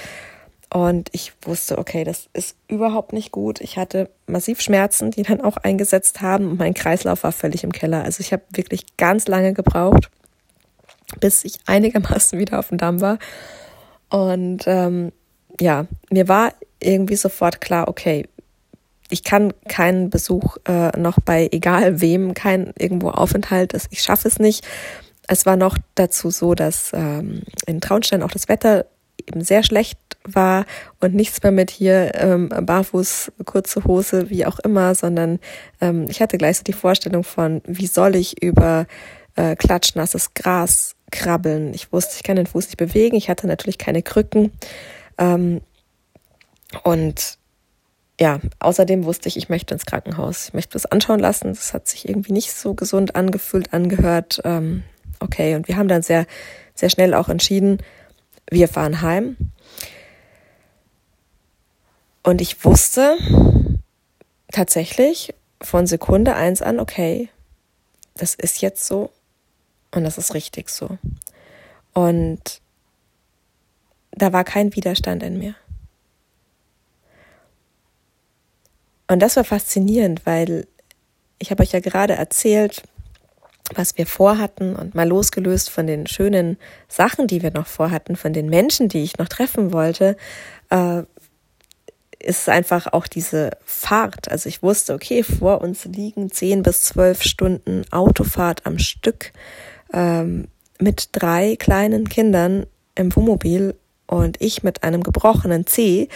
Und 0.72 1.08
ich 1.12 1.32
wusste, 1.42 1.78
okay, 1.78 2.02
das 2.04 2.28
ist 2.32 2.56
überhaupt 2.66 3.12
nicht 3.12 3.30
gut. 3.30 3.60
Ich 3.60 3.76
hatte 3.76 4.10
massiv 4.26 4.60
Schmerzen, 4.60 5.10
die 5.10 5.22
dann 5.22 5.40
auch 5.40 5.56
eingesetzt 5.56 6.20
haben. 6.20 6.50
Und 6.50 6.58
mein 6.58 6.74
Kreislauf 6.74 7.22
war 7.22 7.32
völlig 7.32 7.62
im 7.62 7.72
Keller. 7.72 8.02
Also 8.02 8.20
ich 8.20 8.32
habe 8.32 8.42
wirklich 8.50 8.96
ganz 8.96 9.28
lange 9.28 9.52
gebraucht, 9.52 10.10
bis 11.20 11.44
ich 11.44 11.58
einigermaßen 11.66 12.38
wieder 12.38 12.58
auf 12.58 12.68
dem 12.68 12.78
Damm 12.78 13.00
war. 13.00 13.18
Und 14.10 14.64
ähm, 14.66 15.12
ja, 15.60 15.86
mir 16.10 16.28
war 16.28 16.52
irgendwie 16.80 17.16
sofort 17.16 17.60
klar, 17.60 17.88
okay, 17.88 18.26
ich 19.14 19.22
kann 19.22 19.54
keinen 19.68 20.10
Besuch 20.10 20.56
äh, 20.66 20.90
noch 20.98 21.20
bei 21.20 21.48
egal 21.52 22.00
wem, 22.00 22.34
kein 22.34 22.74
irgendwo 22.76 23.10
Aufenthalt, 23.10 23.72
ich 23.90 24.02
schaffe 24.02 24.26
es 24.26 24.40
nicht. 24.40 24.66
Es 25.28 25.46
war 25.46 25.56
noch 25.56 25.78
dazu 25.94 26.30
so, 26.30 26.54
dass 26.54 26.90
ähm, 26.92 27.44
in 27.64 27.80
Traunstein 27.80 28.24
auch 28.24 28.32
das 28.32 28.48
Wetter 28.48 28.86
eben 29.24 29.42
sehr 29.44 29.62
schlecht 29.62 29.98
war 30.24 30.66
und 31.00 31.14
nichts 31.14 31.40
mehr 31.44 31.52
mit 31.52 31.70
hier 31.70 32.12
ähm, 32.16 32.48
barfuß, 32.48 33.30
kurze 33.44 33.84
Hose, 33.84 34.30
wie 34.30 34.46
auch 34.46 34.58
immer, 34.58 34.96
sondern 34.96 35.38
ähm, 35.80 36.06
ich 36.08 36.20
hatte 36.20 36.36
gleich 36.36 36.58
so 36.58 36.64
die 36.64 36.72
Vorstellung 36.72 37.22
von, 37.22 37.62
wie 37.66 37.86
soll 37.86 38.16
ich 38.16 38.42
über 38.42 38.86
äh, 39.36 39.54
klatschnasses 39.54 40.34
Gras 40.34 40.96
krabbeln. 41.12 41.72
Ich 41.72 41.92
wusste, 41.92 42.16
ich 42.16 42.24
kann 42.24 42.34
den 42.34 42.46
Fuß 42.46 42.66
nicht 42.66 42.78
bewegen. 42.78 43.14
Ich 43.14 43.30
hatte 43.30 43.46
natürlich 43.46 43.78
keine 43.78 44.02
Krücken. 44.02 44.50
Ähm, 45.18 45.60
und 46.82 47.38
ja, 48.20 48.40
außerdem 48.60 49.04
wusste 49.04 49.28
ich, 49.28 49.36
ich 49.36 49.48
möchte 49.48 49.74
ins 49.74 49.86
Krankenhaus. 49.86 50.48
Ich 50.48 50.54
möchte 50.54 50.74
das 50.74 50.86
anschauen 50.86 51.18
lassen. 51.18 51.48
Das 51.48 51.74
hat 51.74 51.88
sich 51.88 52.08
irgendwie 52.08 52.32
nicht 52.32 52.52
so 52.52 52.74
gesund 52.74 53.16
angefühlt, 53.16 53.72
angehört. 53.72 54.40
Ähm, 54.44 54.84
okay, 55.20 55.56
und 55.56 55.66
wir 55.66 55.76
haben 55.76 55.88
dann 55.88 56.02
sehr, 56.02 56.26
sehr 56.74 56.90
schnell 56.90 57.14
auch 57.14 57.28
entschieden, 57.28 57.78
wir 58.50 58.68
fahren 58.68 59.00
heim. 59.02 59.36
Und 62.22 62.40
ich 62.40 62.64
wusste 62.64 63.16
tatsächlich 64.50 65.34
von 65.60 65.86
Sekunde 65.86 66.34
eins 66.34 66.62
an, 66.62 66.78
okay, 66.78 67.28
das 68.14 68.34
ist 68.34 68.60
jetzt 68.60 68.86
so 68.86 69.10
und 69.90 70.04
das 70.04 70.18
ist 70.18 70.34
richtig 70.34 70.68
so. 70.68 70.98
Und 71.92 72.60
da 74.12 74.32
war 74.32 74.44
kein 74.44 74.74
Widerstand 74.74 75.22
in 75.22 75.38
mir. 75.38 75.54
Und 79.14 79.20
das 79.20 79.36
war 79.36 79.44
faszinierend, 79.44 80.26
weil 80.26 80.66
ich 81.38 81.52
habe 81.52 81.62
euch 81.62 81.70
ja 81.70 81.78
gerade 81.78 82.14
erzählt, 82.14 82.82
was 83.72 83.96
wir 83.96 84.08
vorhatten 84.08 84.74
und 84.74 84.96
mal 84.96 85.06
losgelöst 85.06 85.70
von 85.70 85.86
den 85.86 86.08
schönen 86.08 86.58
Sachen, 86.88 87.28
die 87.28 87.40
wir 87.40 87.52
noch 87.52 87.68
vorhatten, 87.68 88.16
von 88.16 88.32
den 88.32 88.48
Menschen, 88.48 88.88
die 88.88 89.04
ich 89.04 89.16
noch 89.16 89.28
treffen 89.28 89.72
wollte, 89.72 90.16
äh, 90.70 91.04
ist 92.18 92.48
einfach 92.48 92.92
auch 92.92 93.06
diese 93.06 93.50
Fahrt. 93.64 94.32
Also 94.32 94.48
ich 94.48 94.64
wusste, 94.64 94.94
okay, 94.94 95.22
vor 95.22 95.60
uns 95.60 95.84
liegen 95.84 96.32
zehn 96.32 96.64
bis 96.64 96.82
zwölf 96.82 97.22
Stunden 97.22 97.84
Autofahrt 97.92 98.66
am 98.66 98.80
Stück 98.80 99.32
ähm, 99.92 100.48
mit 100.80 101.10
drei 101.12 101.54
kleinen 101.54 102.08
Kindern 102.08 102.66
im 102.96 103.14
Wohnmobil 103.14 103.76
und 104.08 104.40
ich 104.40 104.64
mit 104.64 104.82
einem 104.82 105.04
gebrochenen 105.04 105.68
C 105.68 106.08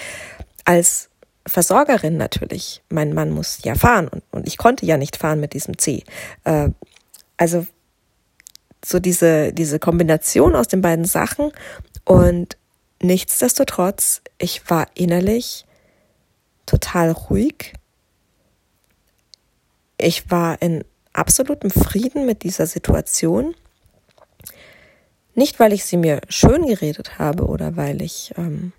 als 0.64 1.07
Versorgerin 1.48 2.16
natürlich. 2.16 2.82
Mein 2.88 3.12
Mann 3.12 3.30
muss 3.30 3.60
ja 3.62 3.74
fahren 3.74 4.08
und, 4.08 4.22
und 4.30 4.46
ich 4.46 4.58
konnte 4.58 4.86
ja 4.86 4.96
nicht 4.96 5.16
fahren 5.16 5.40
mit 5.40 5.54
diesem 5.54 5.78
C. 5.78 6.04
Äh, 6.44 6.70
also 7.36 7.66
so 8.84 9.00
diese, 9.00 9.52
diese 9.52 9.78
Kombination 9.78 10.54
aus 10.54 10.68
den 10.68 10.82
beiden 10.82 11.04
Sachen 11.04 11.52
und 12.04 12.56
nichtsdestotrotz, 13.02 14.22
ich 14.38 14.68
war 14.70 14.86
innerlich 14.94 15.64
total 16.66 17.10
ruhig. 17.10 17.72
Ich 19.98 20.30
war 20.30 20.60
in 20.62 20.84
absolutem 21.12 21.70
Frieden 21.70 22.26
mit 22.26 22.44
dieser 22.44 22.66
Situation. 22.66 23.54
Nicht, 25.34 25.60
weil 25.60 25.72
ich 25.72 25.84
sie 25.84 25.96
mir 25.96 26.20
schön 26.28 26.66
geredet 26.66 27.18
habe 27.18 27.46
oder 27.46 27.76
weil 27.76 28.02
ich, 28.02 28.32
ähm, 28.36 28.72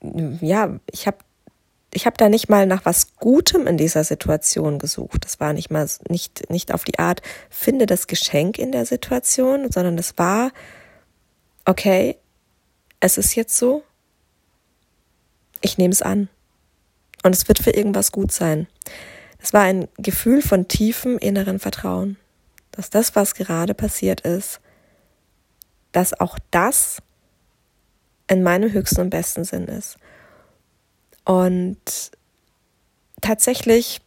ja, 0.00 0.78
ich 0.90 1.06
habe 1.06 1.18
ich 1.94 2.04
habe 2.04 2.16
da 2.18 2.28
nicht 2.28 2.50
mal 2.50 2.66
nach 2.66 2.84
was 2.84 3.16
Gutem 3.16 3.66
in 3.66 3.78
dieser 3.78 4.04
Situation 4.04 4.78
gesucht. 4.78 5.24
Das 5.24 5.40
war 5.40 5.52
nicht 5.52 5.70
mal 5.70 5.88
nicht 6.08 6.50
nicht 6.50 6.72
auf 6.72 6.84
die 6.84 6.98
Art 6.98 7.22
finde 7.50 7.86
das 7.86 8.06
Geschenk 8.06 8.58
in 8.58 8.72
der 8.72 8.84
Situation, 8.84 9.70
sondern 9.72 9.96
es 9.98 10.18
war 10.18 10.52
okay, 11.64 12.16
es 13.00 13.18
ist 13.18 13.34
jetzt 13.34 13.56
so. 13.56 13.82
Ich 15.60 15.78
nehme 15.78 15.92
es 15.92 16.02
an 16.02 16.28
und 17.24 17.34
es 17.34 17.48
wird 17.48 17.58
für 17.58 17.70
irgendwas 17.70 18.12
gut 18.12 18.32
sein. 18.32 18.68
Es 19.38 19.52
war 19.52 19.62
ein 19.62 19.88
Gefühl 19.98 20.42
von 20.42 20.68
tiefem 20.68 21.18
inneren 21.18 21.58
Vertrauen, 21.58 22.16
dass 22.70 22.90
das, 22.90 23.14
was 23.16 23.34
gerade 23.34 23.74
passiert 23.74 24.20
ist, 24.22 24.60
dass 25.92 26.18
auch 26.18 26.38
das 26.50 26.98
in 28.28 28.42
meinem 28.42 28.72
höchsten 28.72 29.00
und 29.00 29.10
besten 29.10 29.44
Sinn 29.44 29.66
ist. 29.66 29.96
Und 31.24 32.10
tatsächlich 33.20 34.00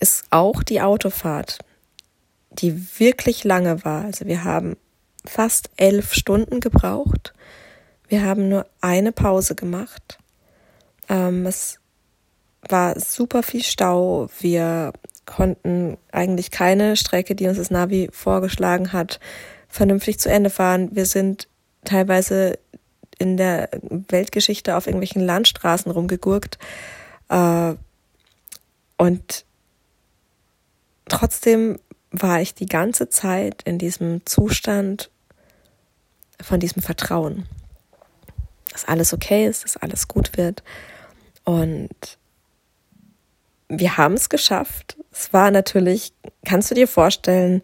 ist 0.00 0.24
auch 0.30 0.62
die 0.62 0.80
Autofahrt, 0.80 1.58
die 2.50 2.98
wirklich 2.98 3.44
lange 3.44 3.84
war, 3.84 4.04
also 4.04 4.26
wir 4.26 4.44
haben 4.44 4.76
fast 5.24 5.70
elf 5.76 6.12
Stunden 6.12 6.60
gebraucht, 6.60 7.32
wir 8.08 8.24
haben 8.24 8.48
nur 8.50 8.66
eine 8.82 9.10
Pause 9.10 9.54
gemacht. 9.54 10.18
Ähm, 11.08 11.46
es 11.46 11.78
war 12.68 13.00
super 13.00 13.42
viel 13.42 13.62
Stau. 13.62 14.28
Wir 14.38 14.92
konnten 15.24 15.96
eigentlich 16.10 16.50
keine 16.50 16.96
Strecke, 16.96 17.34
die 17.34 17.46
uns 17.46 17.56
das 17.56 17.70
Navi 17.70 18.10
vorgeschlagen 18.12 18.92
hat, 18.92 19.18
vernünftig 19.66 20.18
zu 20.18 20.30
Ende 20.30 20.50
fahren. 20.50 20.90
Wir 20.92 21.06
sind 21.06 21.48
teilweise 21.84 22.58
in 23.18 23.36
der 23.36 23.68
Weltgeschichte 24.08 24.76
auf 24.76 24.86
irgendwelchen 24.86 25.22
Landstraßen 25.22 25.90
rumgegurkt. 25.90 26.58
Äh, 27.28 27.74
und 28.96 29.44
trotzdem 31.08 31.78
war 32.10 32.40
ich 32.40 32.54
die 32.54 32.66
ganze 32.66 33.08
Zeit 33.08 33.62
in 33.62 33.78
diesem 33.78 34.24
Zustand 34.26 35.10
von 36.40 36.60
diesem 36.60 36.82
Vertrauen, 36.82 37.46
dass 38.70 38.84
alles 38.84 39.12
okay 39.12 39.46
ist, 39.46 39.64
dass 39.64 39.76
alles 39.76 40.08
gut 40.08 40.36
wird. 40.36 40.62
Und 41.44 42.18
wir 43.68 43.96
haben 43.96 44.14
es 44.14 44.28
geschafft. 44.28 44.96
Es 45.10 45.32
war 45.32 45.50
natürlich, 45.50 46.12
kannst 46.44 46.70
du 46.70 46.74
dir 46.74 46.88
vorstellen, 46.88 47.62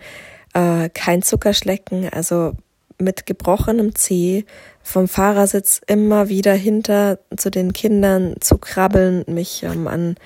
äh, 0.55 0.88
kein 0.88 1.23
Zuckerschlecken, 1.23 2.09
also 2.09 2.57
mit 2.99 3.26
gebrochenem 3.26 3.95
Zeh 3.95 4.45
vom 4.83 5.09
Fahrersitz 5.09 5.81
immer 5.87 6.28
wieder 6.28 6.55
hinter 6.55 7.19
zu 7.37 7.50
den 7.50 7.73
Kindern 7.73 8.35
zu 8.40 8.59
krabbeln, 8.59 9.25
mich 9.26 9.62
ähm, 9.62 9.87
an 9.87 10.17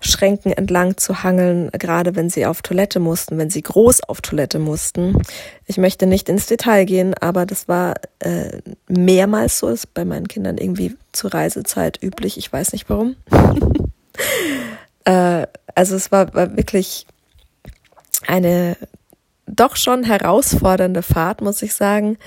Schränken 0.00 0.52
entlang 0.52 0.96
zu 0.96 1.22
hangeln, 1.22 1.70
gerade 1.72 2.14
wenn 2.14 2.28
sie 2.28 2.46
auf 2.46 2.62
Toilette 2.62 3.00
mussten, 3.00 3.38
wenn 3.38 3.50
sie 3.50 3.62
groß 3.62 4.02
auf 4.02 4.20
Toilette 4.20 4.58
mussten. 4.58 5.22
Ich 5.66 5.78
möchte 5.78 6.06
nicht 6.06 6.28
ins 6.28 6.46
Detail 6.46 6.84
gehen, 6.84 7.14
aber 7.14 7.46
das 7.46 7.68
war 7.68 7.94
äh, 8.18 8.58
mehrmals 8.86 9.58
so, 9.58 9.68
ist 9.68 9.94
bei 9.94 10.04
meinen 10.04 10.28
Kindern 10.28 10.58
irgendwie 10.58 10.96
zur 11.12 11.32
Reisezeit 11.32 12.02
üblich. 12.02 12.36
Ich 12.36 12.52
weiß 12.52 12.72
nicht 12.72 12.88
warum. 12.88 13.16
Äh, 15.06 15.46
also 15.74 15.96
es 15.96 16.10
war, 16.12 16.32
war 16.32 16.56
wirklich 16.56 17.06
eine 18.26 18.74
doch 19.46 19.76
schon 19.76 20.04
herausfordernde 20.04 21.02
Fahrt, 21.02 21.40
muss 21.40 21.62
ich 21.62 21.74
sagen. 21.74 22.18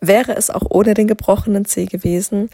Wäre 0.00 0.36
es 0.36 0.50
auch 0.50 0.64
ohne 0.70 0.94
den 0.94 1.08
gebrochenen 1.08 1.64
Zeh 1.64 1.86
gewesen. 1.86 2.50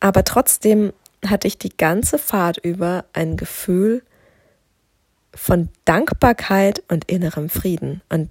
Aber 0.00 0.24
trotzdem 0.24 0.92
hatte 1.26 1.48
ich 1.48 1.58
die 1.58 1.76
ganze 1.76 2.18
Fahrt 2.18 2.58
über 2.58 3.04
ein 3.12 3.36
Gefühl 3.36 4.02
von 5.34 5.68
Dankbarkeit 5.84 6.82
und 6.88 7.10
innerem 7.10 7.48
Frieden. 7.48 8.02
Und, 8.08 8.30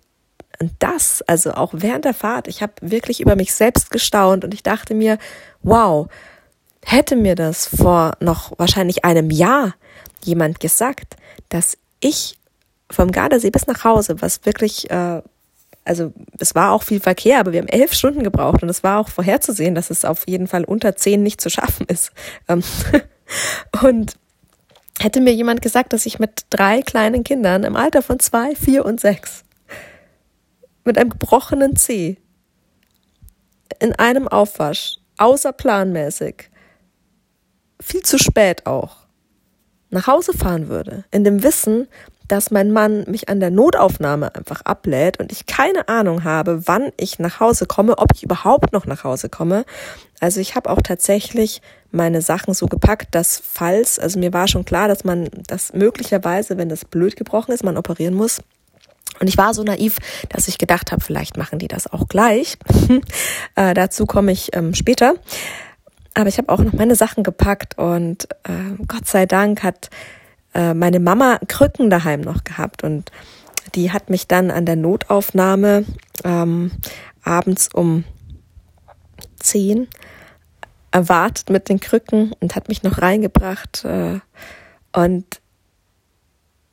und 0.60 0.72
das, 0.80 1.22
also 1.24 1.54
auch 1.54 1.74
während 1.74 2.06
der 2.06 2.14
Fahrt, 2.14 2.48
ich 2.48 2.62
habe 2.62 2.74
wirklich 2.82 3.20
über 3.20 3.36
mich 3.36 3.54
selbst 3.54 3.90
gestaunt 3.92 4.46
und 4.46 4.54
ich 4.54 4.64
dachte 4.64 4.94
mir, 4.94 5.18
wow, 5.62 6.08
hätte 6.86 7.16
mir 7.16 7.36
das 7.36 7.68
vor 7.68 8.14
noch 8.20 8.58
wahrscheinlich 8.58 9.04
einem 9.04 9.32
Jahr 9.32 9.76
jemand 10.24 10.60
gesagt, 10.60 11.18
dass 11.50 11.78
ich 12.00 12.38
vom 12.92 13.12
Gardasee 13.12 13.50
bis 13.50 13.68
nach 13.68 13.84
Hause, 13.84 14.22
was 14.22 14.46
wirklich, 14.46 14.90
äh, 14.92 15.22
also 15.86 16.14
es 16.40 16.56
war 16.56 16.72
auch 16.72 16.84
viel 16.84 17.00
Verkehr, 17.00 17.40
aber 17.40 17.54
wir 17.54 17.60
haben 17.60 17.68
elf 17.68 17.94
Stunden 17.94 18.24
gebraucht 18.24 18.64
und 18.64 18.70
es 18.70 18.84
war 18.84 19.00
auch 19.00 19.10
vorherzusehen, 19.10 19.76
dass 19.76 19.90
es 19.90 20.06
auf 20.06 20.28
jeden 20.28 20.48
Fall 20.48 20.64
unter 20.64 20.96
zehn 20.96 21.24
nicht 21.24 21.42
zu 21.42 21.50
schaffen 21.50 21.86
ist. 21.88 22.12
Ähm, 22.50 22.62
und 23.84 24.18
hätte 25.00 25.22
mir 25.22 25.34
jemand 25.34 25.62
gesagt, 25.62 25.94
dass 25.94 26.06
ich 26.06 26.20
mit 26.20 26.46
drei 26.50 26.82
kleinen 26.82 27.24
Kindern 27.24 27.64
im 27.64 27.78
Alter 27.78 28.02
von 28.02 28.20
zwei, 28.20 28.54
vier 28.54 28.86
und 28.86 29.00
sechs 29.00 29.44
mit 30.84 30.98
einem 30.98 31.10
gebrochenen 31.10 31.76
Zeh 31.76 32.18
in 33.80 33.94
einem 33.96 34.28
Aufwasch, 34.28 34.98
außerplanmäßig, 35.18 36.50
viel 37.82 38.02
zu 38.04 38.18
spät 38.18 38.66
auch, 38.66 38.98
nach 39.90 40.08
Hause 40.08 40.34
fahren 40.34 40.70
würde, 40.70 41.06
in 41.12 41.24
dem 41.24 41.44
Wissen, 41.44 41.88
dass 42.34 42.50
mein 42.50 42.72
Mann 42.72 43.04
mich 43.08 43.30
an 43.30 43.40
der 43.40 43.52
Notaufnahme 43.52 44.34
einfach 44.34 44.62
ablädt 44.62 45.20
und 45.20 45.32
ich 45.32 45.46
keine 45.46 45.88
Ahnung 45.88 46.24
habe, 46.24 46.68
wann 46.68 46.92
ich 46.98 47.20
nach 47.20 47.40
Hause 47.40 47.68
komme, 47.68 48.00
ob 48.00 48.08
ich 48.16 48.24
überhaupt 48.24 48.74
noch 48.74 48.88
nach 48.88 49.04
Hause 49.04 49.30
komme. 49.30 49.66
Also 50.20 50.40
ich 50.40 50.56
habe 50.56 50.72
auch 50.72 50.82
tatsächlich 50.82 51.62
meine 51.92 52.24
Sachen 52.24 52.56
so 52.56 52.66
gepackt, 52.66 53.14
dass 53.14 53.40
falls, 53.40 54.00
also 54.00 54.18
mir 54.18 54.34
war 54.34 54.48
schon 54.48 54.66
klar, 54.66 54.88
dass 54.88 55.04
man 55.04 55.30
das 55.46 55.74
möglicherweise, 55.74 56.58
wenn 56.58 56.70
das 56.70 56.86
blöd 56.86 57.18
gebrochen 57.18 57.54
ist, 57.54 57.64
man 57.64 57.78
operieren 57.78 58.16
muss. 58.16 58.42
Und 59.20 59.28
ich 59.28 59.38
war 59.38 59.54
so 59.54 59.62
naiv, 59.62 59.98
dass 60.30 60.48
ich 60.48 60.58
gedacht 60.58 60.92
habe, 60.92 61.04
vielleicht 61.04 61.38
machen 61.38 61.60
die 61.60 61.68
das 61.68 61.86
auch 61.86 62.08
gleich. 62.08 62.58
äh, 63.56 63.76
dazu 63.76 64.08
komme 64.08 64.32
ich 64.32 64.56
ähm, 64.56 64.74
später. 64.74 65.14
Aber 66.16 66.30
ich 66.30 66.40
habe 66.40 66.52
auch 66.52 66.62
noch 66.62 66.74
meine 66.74 66.96
Sachen 66.96 67.24
gepackt 67.24 67.78
und 67.78 68.28
äh, 68.46 68.84
Gott 68.88 69.06
sei 69.06 69.28
Dank 69.28 69.62
hat 69.62 69.92
äh, 70.54 70.74
meine 70.74 71.00
Mama 71.00 71.40
Krücken 71.48 71.90
daheim 71.90 72.22
noch 72.22 72.44
gehabt 72.44 72.84
und 72.84 73.12
die 73.76 73.92
hat 73.92 74.10
mich 74.10 74.28
dann 74.28 74.52
an 74.52 74.66
der 74.66 74.76
Notaufnahme 74.76 75.86
ähm, 76.24 76.72
abends 77.24 77.70
um 77.74 78.04
zehn 79.40 79.88
erwartet 80.92 81.50
mit 81.50 81.70
den 81.70 81.80
Krücken 81.80 82.34
und 82.40 82.56
hat 82.56 82.68
mich 82.70 82.84
noch 82.84 83.02
reingebracht. 83.02 83.84
Äh, 83.84 84.20
und 84.96 85.42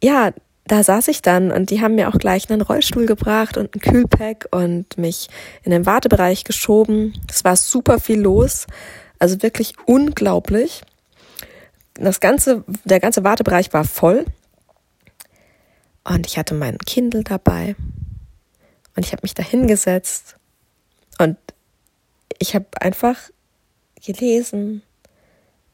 ja, 0.02 0.32
da 0.66 0.84
saß 0.84 1.08
ich 1.08 1.22
dann 1.22 1.50
und 1.50 1.70
die 1.70 1.80
haben 1.80 1.94
mir 1.94 2.08
auch 2.08 2.18
gleich 2.18 2.50
einen 2.50 2.60
Rollstuhl 2.60 3.06
gebracht 3.06 3.56
und 3.56 3.74
ein 3.74 3.80
Kühlpack 3.80 4.46
und 4.52 4.98
mich 4.98 5.28
in 5.62 5.72
den 5.72 5.86
Wartebereich 5.86 6.44
geschoben. 6.44 7.14
Es 7.28 7.44
war 7.44 7.56
super 7.56 7.98
viel 7.98 8.20
los. 8.20 8.66
Also 9.18 9.42
wirklich 9.42 9.74
unglaublich. 9.86 10.82
Das 12.00 12.20
ganze, 12.20 12.64
der 12.84 12.98
ganze 12.98 13.24
Wartebereich 13.24 13.72
war 13.74 13.84
voll. 13.84 14.24
Und 16.02 16.26
ich 16.26 16.38
hatte 16.38 16.54
meinen 16.54 16.78
Kindle 16.78 17.22
dabei. 17.22 17.76
Und 18.96 19.04
ich 19.04 19.12
habe 19.12 19.20
mich 19.22 19.34
da 19.34 19.42
hingesetzt. 19.42 20.36
Und 21.18 21.36
ich 22.38 22.54
habe 22.54 22.66
einfach 22.80 23.16
gelesen 24.02 24.82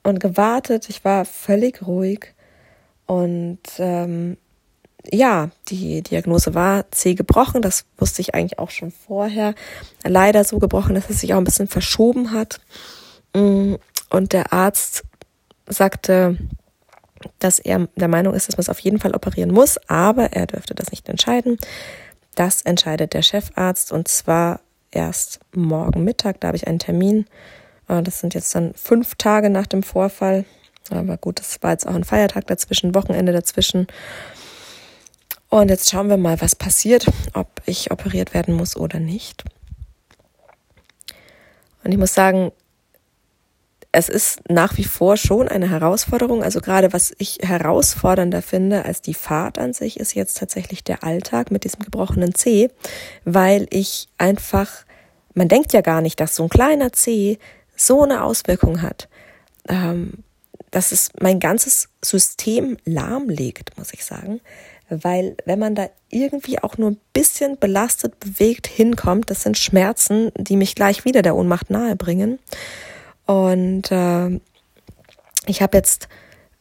und 0.03 0.19
gewartet. 0.19 0.89
Ich 0.89 1.05
war 1.05 1.25
völlig 1.25 1.87
ruhig. 1.87 2.35
Und 3.07 3.61
ähm, 3.79 4.37
ja, 5.13 5.51
die 5.69 6.03
Diagnose 6.03 6.55
war 6.55 6.91
C 6.91 7.15
gebrochen. 7.15 7.63
Das 7.63 7.85
wusste 7.99 8.21
ich 8.21 8.35
eigentlich 8.35 8.59
auch 8.59 8.71
schon 8.71 8.91
vorher. 8.91 9.55
Leider 10.03 10.43
so 10.43 10.59
gebrochen, 10.59 10.97
dass 10.97 11.09
es 11.09 11.21
sich 11.21 11.35
auch 11.35 11.39
ein 11.39 11.45
bisschen 11.45 11.69
verschoben 11.69 12.33
hat. 12.33 12.61
Mm, 13.33 13.75
und 14.11 14.33
der 14.33 14.53
Arzt 14.53 15.05
sagte, 15.67 16.37
dass 17.39 17.59
er 17.59 17.89
der 17.97 18.09
Meinung 18.09 18.35
ist, 18.35 18.49
dass 18.49 18.57
man 18.57 18.63
es 18.63 18.69
auf 18.69 18.81
jeden 18.81 18.99
Fall 18.99 19.15
operieren 19.15 19.53
muss, 19.53 19.79
aber 19.89 20.33
er 20.33 20.47
dürfte 20.47 20.75
das 20.75 20.91
nicht 20.91 21.09
entscheiden. 21.09 21.59
Das 22.35 22.63
entscheidet 22.63 23.15
der 23.15 23.23
Chefarzt 23.23 23.93
und 23.93 24.09
zwar 24.09 24.61
erst 24.91 25.41
morgen 25.55 26.05
Mittag. 26.05 26.41
Da 26.41 26.49
habe 26.49 26.57
ich 26.57 26.67
einen 26.67 26.79
Termin. 26.79 27.27
Äh, 27.89 28.03
das 28.03 28.21
sind 28.21 28.35
jetzt 28.35 28.55
dann 28.55 28.75
fünf 28.75 29.15
Tage 29.17 29.51
nach 29.51 29.67
dem 29.67 29.83
Vorfall. 29.83 30.45
Aber 30.91 31.17
gut, 31.17 31.41
es 31.41 31.63
war 31.63 31.73
jetzt 31.73 31.87
auch 31.87 31.95
ein 31.95 32.05
Feiertag 32.05 32.47
dazwischen, 32.47 32.95
Wochenende 32.95 33.33
dazwischen. 33.33 33.87
Und 35.49 35.69
jetzt 35.69 35.91
schauen 35.91 36.09
wir 36.09 36.17
mal, 36.17 36.41
was 36.41 36.55
passiert, 36.55 37.07
ob 37.33 37.63
ich 37.67 37.91
operiert 37.91 38.35
werden 38.35 38.55
muss 38.55 38.77
oder 38.77 38.99
nicht. 38.99 39.45
Und 41.85 41.93
ich 41.93 41.99
muss 41.99 42.15
sagen, 42.15 42.53
es 43.97 44.11
ist 44.11 44.41
nach 44.51 44.77
wie 44.77 44.85
vor 44.85 45.17
schon 45.17 45.49
eine 45.49 45.71
Herausforderung. 45.71 46.43
Also 46.43 46.61
gerade 46.61 46.93
was 46.93 47.15
ich 47.17 47.39
herausfordernder 47.41 48.43
finde 48.43 48.85
als 48.85 49.01
die 49.01 49.15
Fahrt 49.15 49.59
an 49.59 49.73
sich, 49.73 49.99
ist 49.99 50.15
jetzt 50.15 50.37
tatsächlich 50.37 50.85
der 50.85 51.03
Alltag 51.03 51.51
mit 51.51 51.65
diesem 51.65 51.83
gebrochenen 51.83 52.35
Zeh, 52.35 52.69
weil 53.25 53.67
ich 53.71 54.09
einfach, 54.19 54.71
man 55.33 55.49
denkt 55.49 55.73
ja 55.73 55.81
gar 55.81 56.03
nicht, 56.03 56.21
dass 56.21 56.37
so 56.37 56.43
ein 56.43 56.51
kleiner 56.51 56.93
Zeh 56.93 57.39
so 57.75 58.03
eine 58.03 58.23
Auswirkung 58.23 58.83
hat, 58.83 59.09
ähm, 59.67 60.13
dass 60.71 60.93
es 60.93 61.09
mein 61.19 61.41
ganzes 61.41 61.89
System 62.05 62.77
lahmlegt, 62.85 63.79
muss 63.79 63.95
ich 63.95 64.05
sagen. 64.05 64.43
Weil 64.91 65.39
wenn 65.47 65.59
man 65.59 65.75
da 65.75 65.89
irgendwie 66.11 66.63
auch 66.63 66.77
nur 66.77 66.91
ein 66.91 67.01
bisschen 67.15 67.59
belastet, 67.59 68.21
bewegt 68.21 68.67
hinkommt, 68.67 69.31
das 69.31 69.43
sind 69.43 69.57
Schmerzen, 69.57 70.33
die 70.37 70.57
mich 70.59 70.75
gleich 70.75 71.07
wieder 71.07 71.23
der 71.23 71.35
Ohnmacht 71.35 71.71
nahe 71.71 71.97
bringen. 71.97 72.39
Und 73.27 73.91
äh, 73.91 74.41
ich 75.47 75.63
habe 75.63 75.77
jetzt 75.77 76.09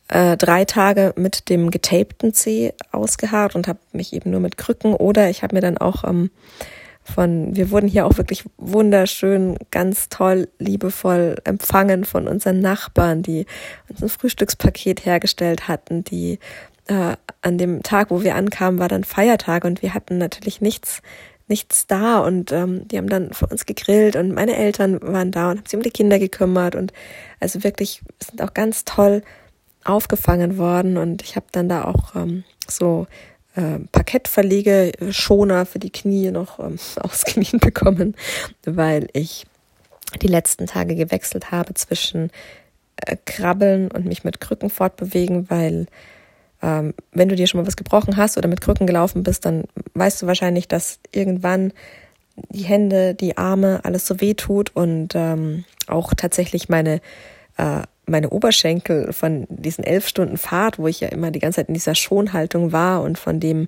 äh, 0.08 0.38
drei 0.38 0.66
Tage 0.66 1.14
mit 1.16 1.50
dem 1.50 1.72
getapten 1.72 2.34
Zeh 2.34 2.74
ausgeharrt 2.92 3.56
und 3.56 3.68
habe 3.68 3.80
mich 3.92 4.14
eben 4.14 4.32
nur 4.32 4.40
mit 4.40 4.58
Krücken 4.58 4.94
oder 4.94 5.30
ich 5.30 5.44
habe 5.44 5.56
mir 5.56 5.62
dann 5.62 5.78
auch 5.78 6.04
ähm, 6.04 6.30
von, 7.04 7.56
wir 7.56 7.70
wurden 7.70 7.88
hier 7.88 8.06
auch 8.06 8.18
wirklich 8.18 8.44
wunderschön, 8.58 9.58
ganz 9.70 10.10
toll, 10.10 10.48
liebevoll 10.58 11.38
empfangen 11.44 12.04
von 12.04 12.28
unseren 12.28 12.60
Nachbarn, 12.60 13.22
die 13.22 13.46
uns 13.90 14.02
ein 14.02 14.10
Frühstückspaket 14.10 15.06
hergestellt 15.06 15.68
hatten, 15.68 16.04
die 16.04 16.40
äh, 16.88 17.16
an 17.42 17.58
dem 17.58 17.84
Tag, 17.84 18.10
wo 18.10 18.24
wir 18.24 18.36
ankamen, 18.36 18.80
war 18.80 18.88
dann 18.88 19.04
Feiertag 19.04 19.66
und 19.66 19.84
wir 19.84 19.94
hatten 19.94 20.18
natürlich 20.18 20.62
nichts 20.62 21.02
nichts 21.48 21.86
da 21.88 22.20
und 22.20 22.52
ähm, 22.52 22.88
die 22.88 22.98
haben 22.98 23.10
dann 23.10 23.34
für 23.34 23.48
uns 23.48 23.66
gegrillt 23.66 24.16
und 24.16 24.34
meine 24.34 24.56
Eltern 24.56 25.00
waren 25.02 25.32
da 25.32 25.52
und 25.52 25.60
haben 25.60 25.66
sich 25.66 25.76
um 25.76 25.84
die 25.84 25.92
Kinder 25.92 26.18
gekümmert 26.18 26.76
und 26.76 26.92
also 27.40 27.64
wirklich 27.64 28.02
sind 28.20 28.42
auch 28.42 28.54
ganz 28.54 28.84
toll 28.84 29.22
aufgefangen 29.84 30.58
worden 30.58 30.98
und 30.98 31.22
ich 31.22 31.36
habe 31.36 31.46
dann 31.52 31.70
da 31.70 31.86
auch 31.86 32.16
ähm, 32.16 32.44
so 32.68 33.06
äh, 33.56 33.80
Parkettverlege 33.92 34.92
Schoner 35.12 35.66
für 35.66 35.80
die 35.80 35.92
Knie 35.92 36.32
noch 36.32 36.60
ähm, 36.60 36.78
ausgeliehen 36.98 37.60
bekommen, 37.60 38.16
weil 38.66 39.08
ich 39.14 39.46
die 40.22 40.28
letzten 40.28 40.66
Tage 40.66 40.96
gewechselt 40.96 41.52
habe 41.52 41.74
zwischen 41.76 42.32
äh, 42.98 43.18
Krabbeln 43.26 43.92
und 43.92 44.06
mich 44.06 44.24
mit 44.24 44.42
Krücken 44.42 44.70
fortbewegen, 44.70 45.50
weil 45.50 45.86
ähm, 46.66 46.96
wenn 47.12 47.30
du 47.30 47.36
dir 47.36 47.46
schon 47.46 47.62
mal 47.62 47.68
was 47.68 47.78
gebrochen 47.78 48.18
hast 48.18 48.38
oder 48.38 48.48
mit 48.48 48.60
Krücken 48.60 48.88
gelaufen 48.88 49.22
bist, 49.22 49.46
dann 49.46 49.66
weißt 49.94 50.24
du 50.24 50.28
wahrscheinlich, 50.28 50.68
dass 50.68 51.00
irgendwann 51.12 51.72
die 52.50 52.64
Hände, 52.64 53.14
die 53.14 53.38
Arme, 53.38 53.82
alles 53.84 54.08
so 54.08 54.20
weh 54.20 54.34
tut 54.34 54.76
und 54.76 55.14
ähm, 55.14 55.64
auch 55.88 56.14
tatsächlich 56.16 56.68
meine 56.68 57.02
äh, 57.58 57.84
meine 58.08 58.30
Oberschenkel 58.30 59.14
von 59.14 59.48
diesen 59.50 59.84
elf 59.84 60.08
Stunden 60.08 60.38
Fahrt, 60.38 60.78
wo 60.78 60.88
ich 60.88 61.00
ja 61.00 61.08
immer 61.10 61.32
die 61.32 61.40
ganze 61.40 61.58
Zeit 61.58 61.70
in 61.70 61.74
dieser 61.74 61.96
Schonhaltung 61.96 62.72
war 62.72 63.02
und 63.02 63.18
von 63.18 63.40
dem 63.40 63.68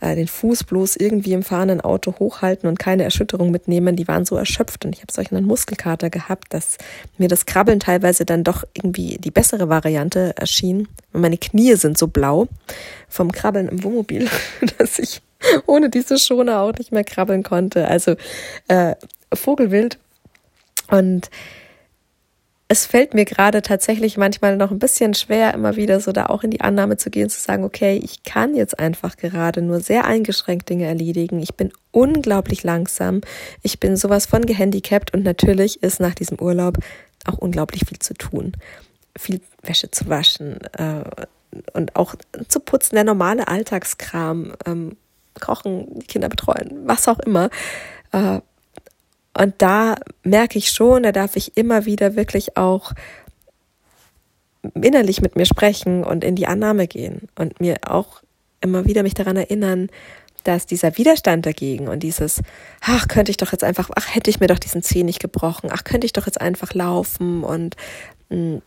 äh, 0.00 0.14
den 0.14 0.28
Fuß 0.28 0.64
bloß 0.64 0.96
irgendwie 0.96 1.32
im 1.32 1.42
fahrenden 1.42 1.80
Auto 1.80 2.14
hochhalten 2.18 2.68
und 2.68 2.78
keine 2.78 3.04
Erschütterung 3.04 3.50
mitnehmen, 3.50 3.96
die 3.96 4.08
waren 4.08 4.24
so 4.24 4.36
erschöpft 4.36 4.84
und 4.84 4.94
ich 4.94 5.02
habe 5.02 5.12
solch 5.12 5.32
einen 5.32 5.46
Muskelkater 5.46 6.10
gehabt, 6.10 6.52
dass 6.54 6.78
mir 7.18 7.28
das 7.28 7.46
Krabbeln 7.46 7.80
teilweise 7.80 8.24
dann 8.24 8.44
doch 8.44 8.64
irgendwie 8.74 9.18
die 9.18 9.30
bessere 9.30 9.68
Variante 9.68 10.34
erschien. 10.36 10.88
Und 11.12 11.20
meine 11.20 11.38
Knie 11.38 11.74
sind 11.74 11.98
so 11.98 12.06
blau 12.06 12.48
vom 13.08 13.32
Krabbeln 13.32 13.68
im 13.68 13.82
Wohnmobil, 13.84 14.28
dass 14.78 14.98
ich 14.98 15.22
ohne 15.66 15.90
diese 15.90 16.18
Schoner 16.18 16.60
auch 16.60 16.72
nicht 16.72 16.92
mehr 16.92 17.04
krabbeln 17.04 17.42
konnte. 17.42 17.88
Also 17.88 18.16
äh, 18.68 18.94
Vogelwild 19.32 19.98
und 20.88 21.30
es 22.70 22.86
fällt 22.86 23.14
mir 23.14 23.24
gerade 23.24 23.62
tatsächlich 23.62 24.16
manchmal 24.16 24.56
noch 24.56 24.70
ein 24.70 24.78
bisschen 24.78 25.12
schwer, 25.14 25.52
immer 25.54 25.74
wieder 25.74 25.98
so 25.98 26.12
da 26.12 26.26
auch 26.26 26.44
in 26.44 26.52
die 26.52 26.60
Annahme 26.60 26.96
zu 26.96 27.10
gehen, 27.10 27.28
zu 27.28 27.40
sagen, 27.40 27.64
okay, 27.64 28.00
ich 28.00 28.22
kann 28.22 28.54
jetzt 28.54 28.78
einfach 28.78 29.16
gerade 29.16 29.60
nur 29.60 29.80
sehr 29.80 30.04
eingeschränkt 30.04 30.68
Dinge 30.68 30.86
erledigen. 30.86 31.40
Ich 31.40 31.56
bin 31.56 31.72
unglaublich 31.90 32.62
langsam. 32.62 33.22
Ich 33.62 33.80
bin 33.80 33.96
sowas 33.96 34.26
von 34.26 34.46
gehandicapt 34.46 35.12
und 35.12 35.24
natürlich 35.24 35.82
ist 35.82 35.98
nach 35.98 36.14
diesem 36.14 36.38
Urlaub 36.38 36.78
auch 37.26 37.38
unglaublich 37.38 37.86
viel 37.88 37.98
zu 37.98 38.14
tun. 38.14 38.52
Viel 39.18 39.40
Wäsche 39.62 39.90
zu 39.90 40.08
waschen 40.08 40.60
äh, 40.78 41.02
und 41.72 41.96
auch 41.96 42.14
zu 42.46 42.60
putzen, 42.60 42.94
der 42.94 43.02
normale 43.02 43.48
Alltagskram, 43.48 44.52
ähm, 44.64 44.96
kochen, 45.40 45.98
die 45.98 46.06
Kinder 46.06 46.28
betreuen, 46.28 46.82
was 46.84 47.08
auch 47.08 47.18
immer. 47.18 47.50
Äh, 48.12 48.38
und 49.36 49.54
da 49.58 49.96
merke 50.22 50.58
ich 50.58 50.70
schon, 50.70 51.02
da 51.02 51.12
darf 51.12 51.36
ich 51.36 51.56
immer 51.56 51.86
wieder 51.86 52.16
wirklich 52.16 52.56
auch 52.56 52.92
innerlich 54.74 55.22
mit 55.22 55.36
mir 55.36 55.46
sprechen 55.46 56.04
und 56.04 56.24
in 56.24 56.36
die 56.36 56.46
Annahme 56.46 56.86
gehen 56.86 57.28
und 57.38 57.60
mir 57.60 57.78
auch 57.86 58.22
immer 58.60 58.86
wieder 58.86 59.02
mich 59.02 59.14
daran 59.14 59.36
erinnern, 59.36 59.88
dass 60.44 60.66
dieser 60.66 60.96
Widerstand 60.98 61.46
dagegen 61.46 61.88
und 61.88 62.02
dieses, 62.02 62.42
ach, 62.80 63.08
könnte 63.08 63.30
ich 63.30 63.36
doch 63.36 63.52
jetzt 63.52 63.64
einfach, 63.64 63.90
ach, 63.94 64.14
hätte 64.14 64.30
ich 64.30 64.40
mir 64.40 64.46
doch 64.46 64.58
diesen 64.58 64.82
Zeh 64.82 65.02
nicht 65.02 65.20
gebrochen, 65.20 65.70
ach, 65.72 65.84
könnte 65.84 66.06
ich 66.06 66.12
doch 66.12 66.26
jetzt 66.26 66.40
einfach 66.40 66.74
laufen 66.74 67.44
und 67.44 67.76
mh, 68.30 68.36
mm, 68.36 68.62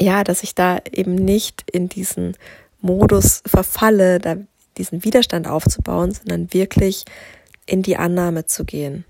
ja, 0.00 0.24
dass 0.24 0.42
ich 0.42 0.54
da 0.54 0.80
eben 0.90 1.14
nicht 1.14 1.70
in 1.70 1.88
diesen 1.88 2.36
Modus 2.80 3.42
verfalle, 3.46 4.18
da 4.18 4.36
diesen 4.78 5.04
Widerstand 5.04 5.46
aufzubauen, 5.46 6.12
sondern 6.12 6.52
wirklich 6.52 7.04
in 7.66 7.82
die 7.82 7.96
Annahme 7.96 8.46
zu 8.46 8.64
gehen 8.64 9.04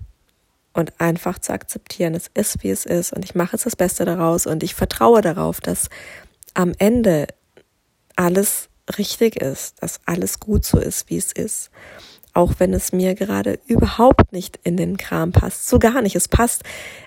und 0.73 0.99
einfach 0.99 1.39
zu 1.39 1.53
akzeptieren, 1.53 2.15
es 2.15 2.29
ist, 2.33 2.63
wie 2.63 2.69
es 2.69 2.85
ist 2.85 3.13
und 3.13 3.23
ich 3.23 3.35
mache 3.35 3.53
jetzt 3.53 3.65
das 3.65 3.75
Beste 3.75 4.05
daraus 4.05 4.47
und 4.47 4.63
ich 4.63 4.75
vertraue 4.75 5.21
darauf, 5.21 5.61
dass 5.61 5.89
am 6.53 6.73
Ende 6.77 7.27
alles 8.15 8.69
richtig 8.97 9.37
ist, 9.37 9.81
dass 9.81 9.99
alles 10.05 10.39
gut 10.39 10.65
so 10.65 10.79
ist, 10.79 11.09
wie 11.09 11.17
es 11.17 11.31
ist. 11.31 11.69
Auch 12.33 12.53
wenn 12.57 12.73
es 12.73 12.91
mir 12.91 13.13
gerade 13.13 13.59
überhaupt 13.67 14.33
nicht 14.33 14.59
in 14.63 14.75
den 14.75 14.97
Kram 14.97 15.31
passt. 15.31 15.67
So 15.67 15.77
gar 15.77 16.01
nicht. 16.01 16.15
Es 16.15 16.27
passt, 16.27 16.63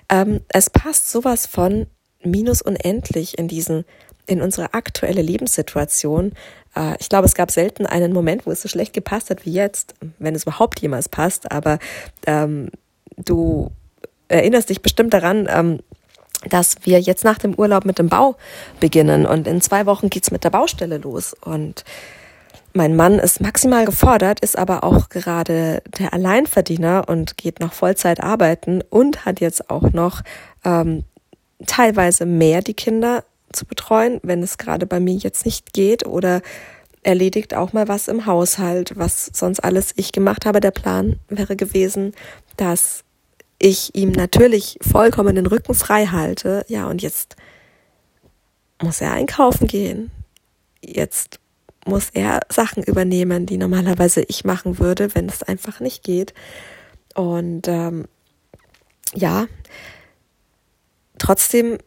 ähm, 0.09 0.41
es 0.49 0.69
passt 0.69 1.11
sowas 1.11 1.45
von 1.45 1.87
minus 2.23 2.61
unendlich 2.61 3.37
in 3.37 3.47
diesen, 3.47 3.83
in 4.25 4.41
unsere 4.41 4.73
aktuelle 4.73 5.21
Lebenssituation. 5.21 6.31
Äh, 6.75 6.95
ich 6.99 7.09
glaube, 7.09 7.25
es 7.25 7.35
gab 7.35 7.51
selten 7.51 7.85
einen 7.85 8.13
Moment, 8.13 8.45
wo 8.45 8.51
es 8.51 8.61
so 8.61 8.69
schlecht 8.69 8.93
gepasst 8.93 9.29
hat 9.29 9.45
wie 9.45 9.51
jetzt, 9.51 9.95
wenn 10.17 10.33
es 10.33 10.43
überhaupt 10.43 10.81
jemals 10.81 11.09
passt, 11.09 11.51
aber 11.51 11.79
ähm, 12.25 12.69
du 13.17 13.71
erinnerst 14.27 14.69
dich 14.69 14.81
bestimmt 14.81 15.13
daran, 15.13 15.47
ähm, 15.49 15.79
dass 16.49 16.75
wir 16.83 16.99
jetzt 16.99 17.23
nach 17.23 17.39
dem 17.39 17.55
Urlaub 17.55 17.85
mit 17.85 17.99
dem 17.99 18.09
Bau 18.09 18.35
beginnen 18.79 19.25
und 19.25 19.47
in 19.47 19.61
zwei 19.61 19.85
Wochen 19.85 20.09
geht's 20.09 20.31
mit 20.31 20.43
der 20.43 20.51
Baustelle 20.51 20.97
los 20.97 21.35
und 21.41 21.83
mein 22.73 22.95
Mann 22.95 23.17
ist 23.17 23.41
maximal 23.41 23.85
gefordert, 23.85 24.41
ist 24.41 24.57
aber 24.57 24.83
auch 24.83 25.09
gerade 25.09 25.81
der 25.97 26.13
Alleinverdiener 26.13 27.05
und 27.07 27.35
geht 27.37 27.59
noch 27.59 27.73
Vollzeit 27.73 28.21
arbeiten 28.21 28.83
und 28.89 29.25
hat 29.25 29.39
jetzt 29.39 29.71
auch 29.71 29.93
noch 29.93 30.21
ähm, 30.63 31.03
teilweise 31.65 32.27
mehr 32.27 32.61
die 32.61 32.75
Kinder 32.75 33.23
zu 33.51 33.65
betreuen, 33.65 34.19
wenn 34.21 34.43
es 34.43 34.59
gerade 34.59 34.85
bei 34.85 34.99
mir 34.99 35.15
jetzt 35.15 35.43
nicht 35.45 35.73
geht 35.73 36.05
oder 36.05 36.41
erledigt 37.01 37.55
auch 37.55 37.73
mal 37.73 37.87
was 37.87 38.07
im 38.07 38.25
Haushalt, 38.25 38.91
was 38.95 39.31
sonst 39.33 39.61
alles 39.61 39.93
ich 39.95 40.11
gemacht 40.11 40.45
habe. 40.45 40.59
Der 40.59 40.71
Plan 40.71 41.19
wäre 41.29 41.55
gewesen, 41.55 42.13
dass 42.57 43.03
ich 43.59 43.95
ihm 43.95 44.11
natürlich 44.11 44.77
vollkommen 44.81 45.35
den 45.35 45.47
Rücken 45.47 45.73
frei 45.73 46.07
halte. 46.07 46.65
Ja, 46.67 46.87
und 46.87 47.01
jetzt 47.01 47.35
muss 48.81 49.01
er 49.01 49.13
einkaufen 49.13 49.67
gehen. 49.67 50.11
Jetzt 50.81 51.39
muss 51.85 52.09
er 52.13 52.41
Sachen 52.49 52.83
übernehmen, 52.83 53.45
die 53.45 53.57
normalerweise 53.57 54.21
ich 54.21 54.43
machen 54.43 54.79
würde, 54.79 55.15
wenn 55.15 55.27
es 55.27 55.43
einfach 55.43 55.79
nicht 55.79 56.03
geht. 56.03 56.33
Und 57.15 57.67
ähm, 57.67 58.05
ja, 59.13 59.47
trotzdem 61.17 61.77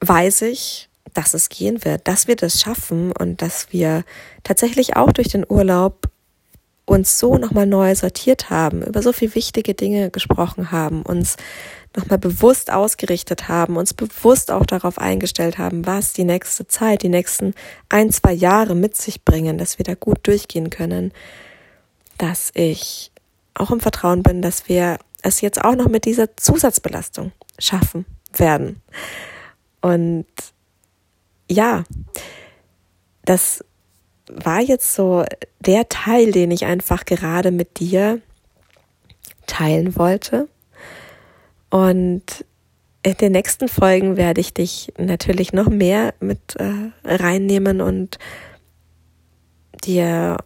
weiß 0.00 0.42
ich, 0.42 0.88
dass 1.12 1.34
es 1.34 1.48
gehen 1.48 1.84
wird, 1.84 2.06
dass 2.08 2.28
wir 2.28 2.36
das 2.36 2.60
schaffen 2.60 3.12
und 3.12 3.42
dass 3.42 3.72
wir 3.72 4.04
tatsächlich 4.44 4.96
auch 4.96 5.12
durch 5.12 5.28
den 5.28 5.44
Urlaub 5.48 6.08
uns 6.86 7.18
so 7.18 7.36
nochmal 7.36 7.66
neu 7.66 7.94
sortiert 7.94 8.48
haben, 8.48 8.82
über 8.82 9.02
so 9.02 9.12
viel 9.12 9.34
wichtige 9.34 9.74
Dinge 9.74 10.10
gesprochen 10.10 10.70
haben, 10.70 11.02
uns 11.02 11.36
nochmal 11.96 12.18
bewusst 12.18 12.70
ausgerichtet 12.70 13.48
haben, 13.48 13.76
uns 13.76 13.92
bewusst 13.92 14.50
auch 14.50 14.64
darauf 14.64 14.98
eingestellt 14.98 15.58
haben, 15.58 15.84
was 15.84 16.12
die 16.12 16.24
nächste 16.24 16.68
Zeit, 16.68 17.02
die 17.02 17.08
nächsten 17.08 17.54
ein, 17.88 18.10
zwei 18.10 18.32
Jahre 18.32 18.74
mit 18.74 18.96
sich 18.96 19.24
bringen, 19.24 19.58
dass 19.58 19.78
wir 19.78 19.84
da 19.84 19.94
gut 19.94 20.26
durchgehen 20.26 20.70
können, 20.70 21.12
dass 22.18 22.50
ich 22.54 23.10
auch 23.54 23.70
im 23.70 23.80
Vertrauen 23.80 24.22
bin, 24.22 24.40
dass 24.40 24.68
wir 24.68 24.98
es 25.22 25.40
jetzt 25.40 25.64
auch 25.64 25.74
noch 25.74 25.88
mit 25.88 26.04
dieser 26.04 26.36
Zusatzbelastung 26.36 27.32
schaffen 27.58 28.06
werden. 28.32 28.80
Und 29.80 30.26
ja, 31.50 31.84
das 33.24 33.64
war 34.28 34.60
jetzt 34.60 34.94
so 34.94 35.24
der 35.60 35.88
Teil, 35.88 36.32
den 36.32 36.50
ich 36.50 36.64
einfach 36.64 37.04
gerade 37.04 37.50
mit 37.50 37.78
dir 37.78 38.20
teilen 39.46 39.96
wollte. 39.96 40.48
Und 41.70 42.44
in 43.02 43.14
den 43.14 43.32
nächsten 43.32 43.68
Folgen 43.68 44.16
werde 44.16 44.40
ich 44.40 44.52
dich 44.52 44.92
natürlich 44.98 45.52
noch 45.52 45.68
mehr 45.68 46.14
mit 46.20 46.56
äh, 46.56 46.90
reinnehmen 47.04 47.80
und 47.80 48.18
dir 49.84 50.38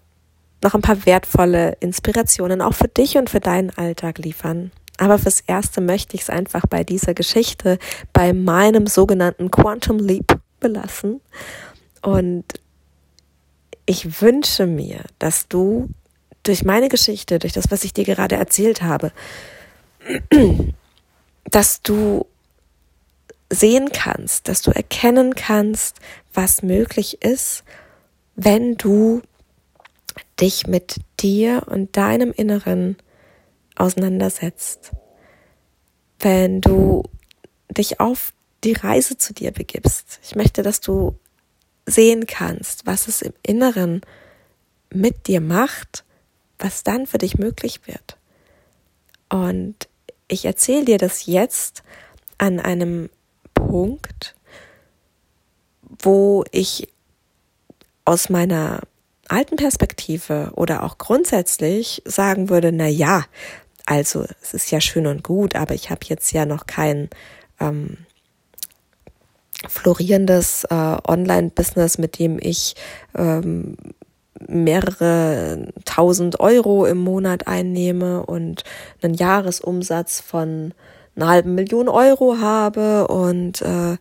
noch 0.63 0.75
ein 0.75 0.83
paar 0.83 1.07
wertvolle 1.07 1.77
Inspirationen 1.81 2.61
auch 2.61 2.75
für 2.75 2.89
dich 2.89 3.17
und 3.17 3.31
für 3.31 3.41
deinen 3.41 3.71
Alltag 3.71 4.19
liefern. 4.19 4.73
Aber 4.99 5.19
fürs 5.19 5.41
Erste 5.41 5.81
möchte 5.81 6.15
ich 6.15 6.23
es 6.23 6.31
einfach 6.31 6.67
bei 6.67 6.85
dieser 6.85 7.15
Geschichte, 7.15 7.79
bei 8.13 8.35
meinem 8.35 8.87
sogenannten 8.87 9.51
Quantum 9.51 9.99
Leap 9.99 10.39
belassen. 10.61 11.23
Und 12.03 12.45
ich 13.91 14.23
wünsche 14.23 14.67
mir, 14.67 15.03
dass 15.19 15.49
du 15.49 15.89
durch 16.45 16.65
meine 16.65 16.89
Geschichte, 16.89 17.41
durch 17.41 17.53
das, 17.53 17.73
was 17.73 17.83
ich 17.83 17.93
dir 17.93 18.05
gerade 18.05 18.37
erzählt 18.37 18.83
habe, 18.83 19.11
dass 21.51 21.83
du 21.83 22.25
sehen 23.53 23.91
kannst, 23.93 24.47
dass 24.47 24.63
du 24.63 24.71
erkennen 24.71 25.35
kannst, 25.35 25.99
was 26.33 26.63
möglich 26.63 27.25
ist, 27.25 27.65
wenn 28.37 28.77
du 28.77 29.23
dich 30.41 30.69
mit 30.69 31.01
dir 31.19 31.65
und 31.67 31.97
deinem 31.97 32.31
Inneren 32.31 32.97
auseinandersetzt. 33.75 34.93
Wenn 36.21 36.61
du 36.61 37.03
dich 37.77 37.99
auf 37.99 38.35
die 38.63 38.75
Reise 38.75 39.19
zu 39.19 39.35
dir 39.35 39.51
begibst. 39.51 40.21
Ich 40.23 40.37
möchte, 40.37 40.63
dass 40.63 40.81
du 40.81 41.19
sehen 41.91 42.27
kannst, 42.27 42.87
was 42.87 43.09
es 43.09 43.23
im 43.23 43.33
Inneren 43.43 44.01
mit 44.93 45.27
dir 45.27 45.41
macht, 45.41 46.05
was 46.59 46.83
dann 46.85 47.07
für 47.07 47.19
dich 47.19 47.39
möglich 47.39 47.87
wird. 47.87 48.17
Und 49.29 49.89
ich 50.29 50.45
erzähle 50.45 50.85
dir 50.85 50.99
das 50.99 51.27
jetzt 51.27 51.83
an 52.39 52.61
einem 52.61 53.11
Punkt, 53.55 54.35
wo 55.83 56.45
ich 56.51 56.89
aus 58.05 58.29
meiner 58.29 58.81
alten 59.29 59.57
Perspektive 59.57 60.53
oder 60.55 60.83
auch 60.83 60.99
grundsätzlich 60.99 62.03
sagen 62.05 62.49
würde, 62.49 62.73
na 62.73 62.89
ja, 62.89 63.25
also 63.87 64.27
es 64.43 64.55
ist 64.55 64.71
ja 64.71 64.81
schön 64.81 65.07
und 65.07 65.23
gut, 65.23 65.55
aber 65.55 65.75
ich 65.75 65.91
habe 65.91 66.01
jetzt 66.07 66.33
ja 66.33 66.47
noch 66.47 66.67
kein 66.67 67.11
ähm, 67.61 67.99
florierendes 69.69 70.65
äh, 70.65 70.97
Online-Business, 71.07 71.99
mit 71.99 72.19
dem 72.19 72.39
ich 72.41 72.75
ähm, 73.17 73.77
mehrere 74.49 75.69
tausend 75.85 76.41
Euro 76.41 76.87
im 76.87 76.99
Monat 76.99 77.47
einnehme 77.47 78.25
und 78.25 78.65
einen 79.03 79.15
Jahresumsatz 79.15 80.21
von 80.21 80.73
einer 81.17 81.29
halben 81.29 81.55
Million 81.55 81.89
Euro 81.89 82.39
habe 82.39 83.09
und 83.09 83.61
äh, 83.63 83.97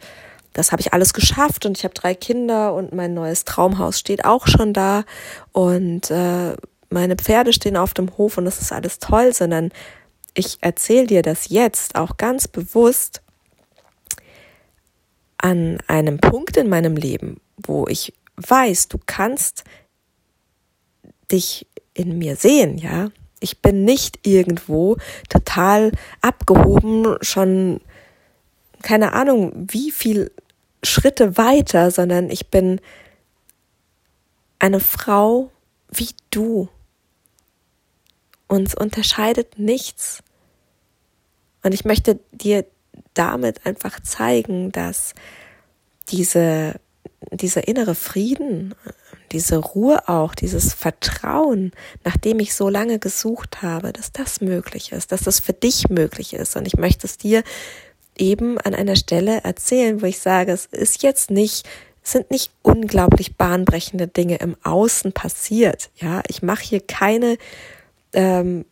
das 0.53 0.71
habe 0.71 0.81
ich 0.81 0.93
alles 0.93 1.13
geschafft 1.13 1.65
und 1.65 1.77
ich 1.77 1.83
habe 1.83 1.93
drei 1.93 2.15
Kinder 2.15 2.73
und 2.73 2.93
mein 2.93 3.13
neues 3.13 3.45
Traumhaus 3.45 3.99
steht 3.99 4.25
auch 4.25 4.47
schon 4.47 4.73
da 4.73 5.03
und 5.51 6.09
äh, 6.09 6.55
meine 6.89 7.15
Pferde 7.15 7.53
stehen 7.53 7.77
auf 7.77 7.93
dem 7.93 8.17
Hof 8.17 8.37
und 8.37 8.45
das 8.45 8.61
ist 8.61 8.71
alles 8.71 8.99
toll, 8.99 9.33
sondern 9.33 9.71
ich 10.33 10.57
erzähle 10.61 11.07
dir 11.07 11.21
das 11.21 11.49
jetzt 11.49 11.95
auch 11.95 12.17
ganz 12.17 12.47
bewusst 12.47 13.21
an 15.39 15.79
einem 15.87 16.19
Punkt 16.19 16.57
in 16.57 16.69
meinem 16.69 16.95
Leben, 16.95 17.39
wo 17.57 17.87
ich 17.87 18.13
weiß, 18.35 18.89
du 18.89 18.99
kannst 19.05 19.63
dich 21.31 21.67
in 21.93 22.17
mir 22.17 22.35
sehen, 22.35 22.77
ja. 22.77 23.09
Ich 23.41 23.61
bin 23.61 23.85
nicht 23.85 24.27
irgendwo 24.27 24.97
total 25.29 25.93
abgehoben, 26.21 27.15
schon 27.21 27.79
keine 28.81 29.13
Ahnung, 29.13 29.53
wie 29.55 29.91
viel 29.91 30.31
Schritte 30.83 31.37
weiter, 31.37 31.89
sondern 31.89 32.29
ich 32.29 32.47
bin 32.47 32.81
eine 34.59 34.81
Frau 34.81 35.51
wie 35.89 36.09
du. 36.31 36.69
Uns 38.47 38.75
unterscheidet 38.75 39.57
nichts. 39.57 40.21
Und 41.63 41.73
ich 41.73 41.85
möchte 41.85 42.19
dir 42.31 42.65
damit 43.13 43.65
einfach 43.65 43.99
zeigen, 44.01 44.71
dass 44.71 45.13
diese, 46.09 46.79
dieser 47.31 47.67
innere 47.67 47.95
Frieden, 47.95 48.75
diese 49.31 49.57
Ruhe 49.57 50.07
auch, 50.09 50.33
dieses 50.33 50.73
Vertrauen, 50.73 51.71
nach 52.03 52.17
dem 52.17 52.39
ich 52.39 52.53
so 52.55 52.69
lange 52.69 52.99
gesucht 52.99 53.61
habe, 53.61 53.93
dass 53.93 54.11
das 54.11 54.41
möglich 54.41 54.91
ist, 54.91 55.11
dass 55.11 55.21
das 55.21 55.39
für 55.39 55.53
dich 55.53 55.89
möglich 55.89 56.33
ist. 56.33 56.55
Und 56.55 56.65
ich 56.65 56.77
möchte 56.77 57.05
es 57.05 57.17
dir 57.17 57.43
eben 58.17 58.57
an 58.57 58.73
einer 58.73 58.95
Stelle 58.95 59.43
erzählen, 59.43 60.01
wo 60.01 60.05
ich 60.05 60.19
sage, 60.19 60.51
es 60.51 60.65
ist 60.65 61.03
jetzt 61.03 61.31
nicht 61.31 61.67
sind 62.01 62.31
nicht 62.31 62.51
unglaublich 62.61 63.35
bahnbrechende 63.35 64.07
Dinge 64.07 64.37
im 64.37 64.55
Außen 64.63 65.11
passiert. 65.13 65.89
Ja, 65.97 66.23
ich 66.27 66.41
mache 66.41 66.63
hier 66.63 66.81
keine 66.81 67.37
ähm, 68.13 68.65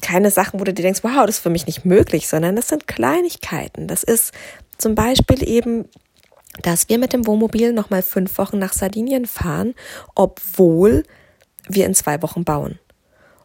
keine 0.00 0.30
Sachen, 0.30 0.60
wo 0.60 0.64
du 0.64 0.72
dir 0.72 0.82
denkst, 0.82 1.02
wow, 1.02 1.26
das 1.26 1.36
ist 1.36 1.42
für 1.42 1.50
mich 1.50 1.66
nicht 1.66 1.84
möglich, 1.84 2.28
sondern 2.28 2.56
das 2.56 2.68
sind 2.68 2.86
Kleinigkeiten. 2.86 3.88
Das 3.88 4.02
ist 4.02 4.32
zum 4.76 4.94
Beispiel 4.94 5.46
eben, 5.48 5.86
dass 6.62 6.88
wir 6.88 6.98
mit 6.98 7.12
dem 7.12 7.26
Wohnmobil 7.26 7.72
nochmal 7.72 8.02
fünf 8.02 8.38
Wochen 8.38 8.58
nach 8.58 8.72
Sardinien 8.72 9.26
fahren, 9.26 9.74
obwohl 10.14 11.04
wir 11.68 11.86
in 11.86 11.94
zwei 11.94 12.22
Wochen 12.22 12.44
bauen. 12.44 12.78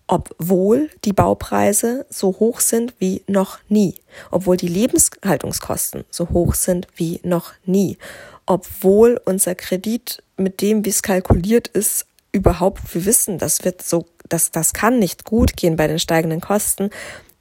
Obwohl 0.07 0.89
die 1.05 1.13
Baupreise 1.13 2.05
so 2.09 2.39
hoch 2.39 2.59
sind 2.59 2.93
wie 2.99 3.23
noch 3.27 3.59
nie. 3.69 3.95
Obwohl 4.31 4.57
die 4.57 4.67
Lebenshaltungskosten 4.67 6.03
so 6.09 6.29
hoch 6.29 6.55
sind 6.55 6.87
wie 6.95 7.19
noch 7.23 7.53
nie. 7.65 7.97
Obwohl 8.45 9.19
unser 9.25 9.55
Kredit 9.55 10.21
mit 10.35 10.61
dem, 10.61 10.83
wie 10.83 10.89
es 10.89 11.03
kalkuliert 11.03 11.69
ist, 11.69 12.05
überhaupt, 12.33 12.93
wir 12.93 13.05
wissen, 13.05 13.37
das 13.37 13.63
wird 13.63 13.81
so 13.81 14.05
das, 14.33 14.51
das 14.51 14.73
kann 14.73 14.99
nicht 14.99 15.23
gut 15.25 15.55
gehen 15.55 15.75
bei 15.75 15.87
den 15.87 15.99
steigenden 15.99 16.41
Kosten. 16.41 16.89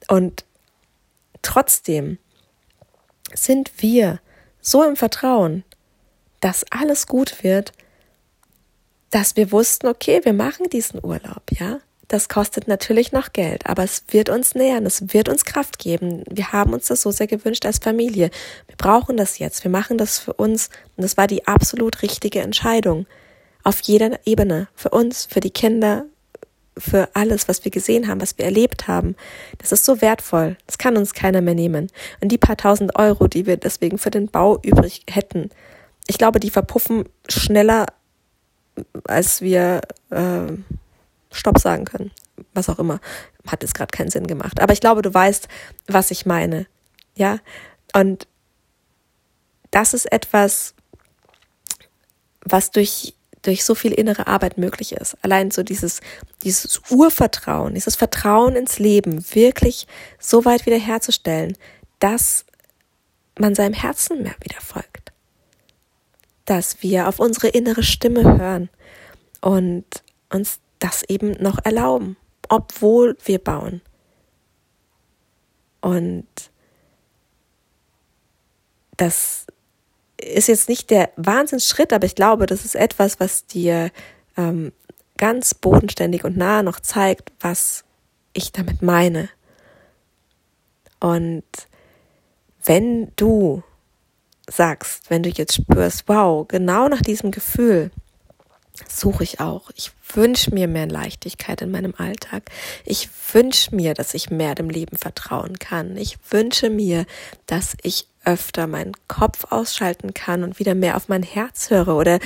Und 0.07 0.45
trotzdem 1.41 2.19
sind 3.33 3.71
wir 3.79 4.19
so 4.61 4.83
im 4.83 4.95
Vertrauen, 4.95 5.63
dass 6.39 6.65
alles 6.69 7.07
gut 7.07 7.43
wird, 7.43 7.73
dass 9.09 9.35
wir 9.35 9.51
wussten, 9.51 9.87
okay, 9.87 10.21
wir 10.23 10.33
machen 10.33 10.69
diesen 10.69 11.03
Urlaub, 11.03 11.43
ja. 11.51 11.79
Das 12.09 12.29
kostet 12.29 12.67
natürlich 12.67 13.11
noch 13.11 13.33
Geld, 13.33 13.65
aber 13.65 13.83
es 13.83 14.03
wird 14.09 14.29
uns 14.29 14.53
nähern, 14.53 14.85
es 14.85 15.13
wird 15.13 15.29
uns 15.29 15.45
Kraft 15.45 15.79
geben. 15.79 16.23
Wir 16.29 16.51
haben 16.51 16.73
uns 16.73 16.87
das 16.87 17.01
so 17.01 17.09
sehr 17.09 17.25
gewünscht 17.27 17.65
als 17.65 17.79
Familie. 17.79 18.29
Wir 18.67 18.75
brauchen 18.77 19.17
das 19.17 19.39
jetzt, 19.39 19.63
wir 19.63 19.71
machen 19.71 19.97
das 19.97 20.19
für 20.19 20.33
uns 20.33 20.69
und 20.95 21.03
das 21.03 21.17
war 21.17 21.25
die 21.25 21.47
absolut 21.47 22.03
richtige 22.03 22.41
Entscheidung. 22.41 23.07
Auf 23.63 23.79
jeder 23.79 24.19
Ebene. 24.25 24.67
Für 24.75 24.89
uns, 24.89 25.25
für 25.25 25.39
die 25.39 25.49
Kinder, 25.49 26.05
für 26.77 27.09
alles, 27.13 27.47
was 27.47 27.63
wir 27.63 27.71
gesehen 27.71 28.07
haben, 28.07 28.21
was 28.21 28.37
wir 28.37 28.45
erlebt 28.45 28.87
haben. 28.87 29.15
Das 29.59 29.71
ist 29.71 29.85
so 29.85 30.01
wertvoll. 30.01 30.57
Das 30.65 30.77
kann 30.77 30.97
uns 30.97 31.13
keiner 31.13 31.41
mehr 31.41 31.53
nehmen. 31.53 31.89
Und 32.21 32.29
die 32.31 32.37
paar 32.37 32.57
tausend 32.57 32.97
Euro, 32.97 33.27
die 33.27 33.45
wir 33.45 33.57
deswegen 33.57 33.97
für 33.97 34.11
den 34.11 34.27
Bau 34.27 34.59
übrig 34.61 35.03
hätten, 35.09 35.49
ich 36.07 36.17
glaube, 36.17 36.39
die 36.39 36.49
verpuffen 36.49 37.05
schneller, 37.29 37.85
als 39.05 39.41
wir 39.41 39.81
äh, 40.09 40.51
Stopp 41.31 41.59
sagen 41.59 41.85
können. 41.85 42.11
Was 42.53 42.69
auch 42.69 42.79
immer. 42.79 42.99
Hat 43.47 43.61
jetzt 43.61 43.75
gerade 43.75 43.91
keinen 43.91 44.09
Sinn 44.09 44.27
gemacht. 44.27 44.59
Aber 44.61 44.73
ich 44.73 44.81
glaube, 44.81 45.01
du 45.01 45.13
weißt, 45.13 45.47
was 45.87 46.11
ich 46.11 46.25
meine. 46.25 46.65
Ja? 47.15 47.39
Und 47.93 48.27
das 49.71 49.93
ist 49.93 50.11
etwas, 50.11 50.73
was 52.43 52.71
durch 52.71 53.15
durch 53.43 53.63
so 53.63 53.75
viel 53.75 53.91
innere 53.91 54.27
Arbeit 54.27 54.57
möglich 54.57 54.93
ist. 54.93 55.15
Allein 55.21 55.51
so 55.51 55.63
dieses, 55.63 56.01
dieses 56.43 56.81
Urvertrauen, 56.89 57.75
dieses 57.75 57.95
Vertrauen 57.95 58.55
ins 58.55 58.79
Leben 58.79 59.23
wirklich 59.33 59.85
so 60.19 60.45
weit 60.45 60.65
wiederherzustellen, 60.65 61.55
dass 61.99 62.45
man 63.37 63.53
seinem 63.55 63.73
Herzen 63.73 64.23
mehr 64.23 64.35
wieder 64.41 64.61
folgt. 64.61 65.11
Dass 66.45 66.81
wir 66.81 67.07
auf 67.07 67.19
unsere 67.19 67.49
innere 67.49 67.83
Stimme 67.83 68.23
hören 68.37 68.69
und 69.41 69.85
uns 70.29 70.59
das 70.79 71.03
eben 71.03 71.31
noch 71.33 71.59
erlauben, 71.63 72.17
obwohl 72.49 73.17
wir 73.25 73.39
bauen. 73.39 73.81
Und 75.81 76.27
das 78.97 79.45
ist 80.17 80.47
jetzt 80.47 80.69
nicht 80.69 80.89
der 80.89 81.11
Wahnsinnsschritt, 81.15 81.93
aber 81.93 82.05
ich 82.05 82.15
glaube, 82.15 82.45
das 82.45 82.65
ist 82.65 82.75
etwas, 82.75 83.19
was 83.19 83.45
dir 83.45 83.91
ähm, 84.37 84.71
ganz 85.17 85.53
bodenständig 85.53 86.23
und 86.23 86.37
nah 86.37 86.63
noch 86.63 86.79
zeigt, 86.79 87.31
was 87.39 87.83
ich 88.33 88.51
damit 88.51 88.81
meine. 88.81 89.29
Und 90.99 91.43
wenn 92.63 93.11
du 93.15 93.63
sagst, 94.49 95.09
wenn 95.09 95.23
du 95.23 95.29
jetzt 95.29 95.55
spürst, 95.55 96.03
wow, 96.07 96.47
genau 96.47 96.87
nach 96.87 97.01
diesem 97.01 97.31
Gefühl 97.31 97.91
suche 98.87 99.23
ich 99.23 99.39
auch. 99.39 99.69
Ich 99.75 99.91
wünsche 100.13 100.53
mir 100.53 100.67
mehr 100.67 100.87
Leichtigkeit 100.87 101.61
in 101.61 101.71
meinem 101.71 101.93
Alltag. 101.97 102.49
Ich 102.85 103.09
wünsche 103.33 103.75
mir, 103.75 103.93
dass 103.93 104.13
ich 104.13 104.31
mehr 104.31 104.55
dem 104.55 104.69
Leben 104.69 104.97
vertrauen 104.97 105.59
kann. 105.59 105.95
Ich 105.95 106.17
wünsche 106.31 106.69
mir, 106.69 107.05
dass 107.45 107.75
ich 107.83 108.07
öfter 108.25 108.67
meinen 108.67 108.93
Kopf 109.07 109.45
ausschalten 109.51 110.13
kann 110.13 110.43
und 110.43 110.59
wieder 110.59 110.75
mehr 110.75 110.95
auf 110.95 111.09
mein 111.09 111.23
Herz 111.23 111.69
höre. 111.69 111.95
Oder 111.95 112.19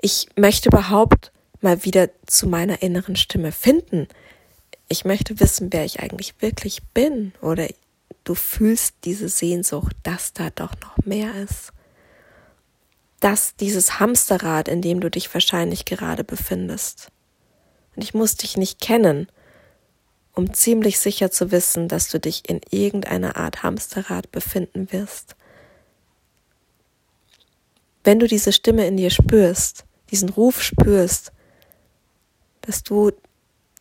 ich 0.00 0.28
möchte 0.36 0.68
überhaupt 0.68 1.32
mal 1.60 1.84
wieder 1.84 2.08
zu 2.26 2.48
meiner 2.48 2.82
inneren 2.82 3.16
Stimme 3.16 3.52
finden. 3.52 4.08
Ich 4.88 5.04
möchte 5.04 5.40
wissen, 5.40 5.72
wer 5.72 5.84
ich 5.84 6.00
eigentlich 6.00 6.34
wirklich 6.40 6.82
bin. 6.94 7.32
Oder 7.40 7.68
du 8.24 8.34
fühlst 8.34 8.94
diese 9.04 9.28
Sehnsucht, 9.28 9.96
dass 10.02 10.32
da 10.32 10.50
doch 10.50 10.72
noch 10.82 10.96
mehr 11.04 11.34
ist. 11.34 11.72
Dass 13.20 13.56
dieses 13.56 13.98
Hamsterrad, 13.98 14.68
in 14.68 14.82
dem 14.82 15.00
du 15.00 15.10
dich 15.10 15.32
wahrscheinlich 15.34 15.84
gerade 15.84 16.24
befindest. 16.24 17.10
Und 17.96 18.02
ich 18.02 18.14
muss 18.14 18.36
dich 18.36 18.56
nicht 18.56 18.80
kennen, 18.80 19.28
um 20.38 20.54
ziemlich 20.54 21.00
sicher 21.00 21.32
zu 21.32 21.50
wissen, 21.50 21.88
dass 21.88 22.10
du 22.10 22.20
dich 22.20 22.48
in 22.48 22.60
irgendeiner 22.70 23.34
Art 23.34 23.64
Hamsterrad 23.64 24.30
befinden 24.30 24.92
wirst. 24.92 25.34
Wenn 28.04 28.20
du 28.20 28.28
diese 28.28 28.52
Stimme 28.52 28.86
in 28.86 28.96
dir 28.96 29.10
spürst, 29.10 29.84
diesen 30.12 30.28
Ruf 30.28 30.62
spürst, 30.62 31.32
dass 32.60 32.84
du 32.84 33.10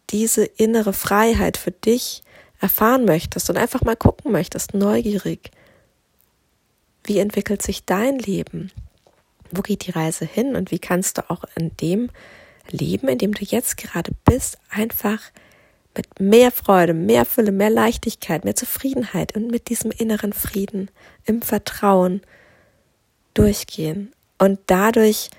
diese 0.10 0.46
innere 0.46 0.93
Freiheit 0.93 1.58
für 1.58 1.70
dich 1.70 2.24
erfahren 2.60 3.06
möchtest 3.06 3.52
und 3.52 3.58
einfach 3.58 3.84
mal 3.84 3.96
gucken 3.96 4.32
möchtest, 4.32 4.74
neugierig, 4.74 5.52
wie 7.04 7.20
entwickelt 7.20 7.62
sich 7.62 7.86
dein 7.86 8.17
Leben? 8.17 8.72
Wo 9.52 9.62
geht 9.62 9.86
die 9.86 9.91
Reise 9.91 10.26
hin 10.26 10.56
und 10.56 10.72
wie 10.72 10.80
kannst 10.80 11.20
du 11.20 11.30
auch 11.30 11.43
in 11.56 11.78
dem 11.78 12.10
Leben, 12.67 13.10
in 13.10 13.20
dem 13.20 13.36
du 13.36 13.46
jetzt 13.46 13.78
gerade 13.78 14.12
bist, 14.26 14.58
einfach 14.72 15.20
mit 15.97 16.19
mehr 16.19 16.51
Freude, 16.51 16.93
mehr 16.93 17.25
Fülle, 17.25 17.51
mehr 17.51 17.69
Leichtigkeit, 17.69 18.45
mehr 18.45 18.55
Zufriedenheit 18.55 19.36
und 19.36 19.51
mit 19.51 19.69
diesem 19.69 19.91
inneren 19.91 20.31
Frieden, 20.33 20.89
im 21.25 21.41
Vertrauen 21.41 22.21
durchgehen 23.33 24.13
und 24.38 24.60
dadurch 24.67 25.29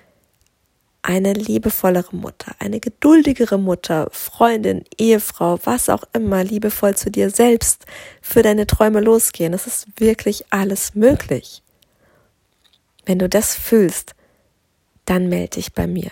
eine 1.02 1.32
liebevollere 1.32 2.14
Mutter, 2.14 2.54
eine 2.58 2.80
geduldigere 2.80 3.58
Mutter, 3.58 4.08
Freundin, 4.12 4.84
Ehefrau, 4.98 5.58
was 5.64 5.88
auch 5.88 6.02
immer, 6.12 6.44
liebevoll 6.44 6.96
zu 6.96 7.10
dir 7.10 7.30
selbst 7.30 7.86
für 8.20 8.42
deine 8.42 8.66
Träume 8.66 9.00
losgehen. 9.00 9.54
Es 9.54 9.66
ist 9.66 9.86
wirklich 9.96 10.44
alles 10.50 10.94
möglich. 10.94 11.62
Wenn 13.06 13.18
du 13.18 13.28
das 13.28 13.54
fühlst, 13.54 14.14
dann 15.06 15.28
melde 15.28 15.56
dich 15.56 15.72
bei 15.72 15.86
mir. 15.86 16.10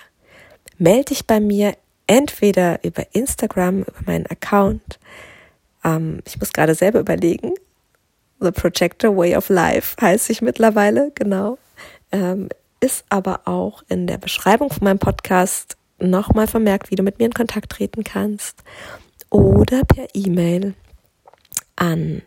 Melde 0.79 1.07
dich 1.07 1.27
bei 1.27 1.41
mir 1.41 1.77
entweder 2.07 2.83
über 2.85 3.05
Instagram, 3.13 3.83
über 3.83 4.01
meinen 4.07 4.27
Account. 4.27 4.99
Ähm, 5.85 6.21
ich 6.25 6.39
muss 6.39 6.53
gerade 6.53 6.75
selber 6.75 7.01
überlegen. 7.01 7.53
The 8.41 8.51
Projector 8.51 9.17
Way 9.17 9.37
of 9.37 9.49
Life 9.49 9.97
heißt 10.01 10.29
ich 10.31 10.43
mittlerweile, 10.43 11.13
genau. 11.15 11.59
Ähm, 12.13 12.49
ist 12.81 13.05
aber 13.09 13.47
auch 13.47 13.83
in 13.89 14.07
der 14.07 14.19
Beschreibung 14.19 14.71
von 14.71 14.85
meinem 14.85 14.99
Podcast 14.99 15.79
nochmal 15.99 16.47
vermerkt, 16.47 16.91
wie 16.91 16.97
du 16.97 17.03
mit 17.03 17.19
mir 17.19 17.25
in 17.27 17.35
Kontakt 17.35 17.73
treten 17.73 18.05
kannst. 18.05 18.63
Oder 19.31 19.83
per 19.85 20.07
E-Mail 20.15 20.75
an 21.75 22.23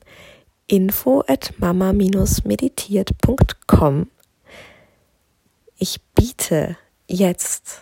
info 0.68 1.24
at 1.28 1.54
mama-meditiert.com. 1.58 4.10
Ich 5.78 6.02
biete 6.14 6.76
jetzt 7.08 7.82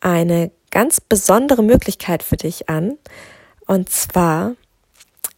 eine 0.00 0.52
ganz 0.72 1.00
besondere 1.00 1.62
Möglichkeit 1.62 2.24
für 2.24 2.36
dich 2.36 2.68
an. 2.68 2.98
Und 3.66 3.90
zwar 3.90 4.56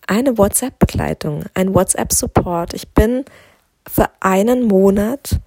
eine 0.07 0.39
WhatsApp-Begleitung, 0.39 1.45
ein 1.53 1.75
WhatsApp-Support. 1.75 2.73
Ich 2.73 2.89
bin 2.89 3.27
für 3.87 4.09
einen 4.21 4.63
Monat 4.63 5.41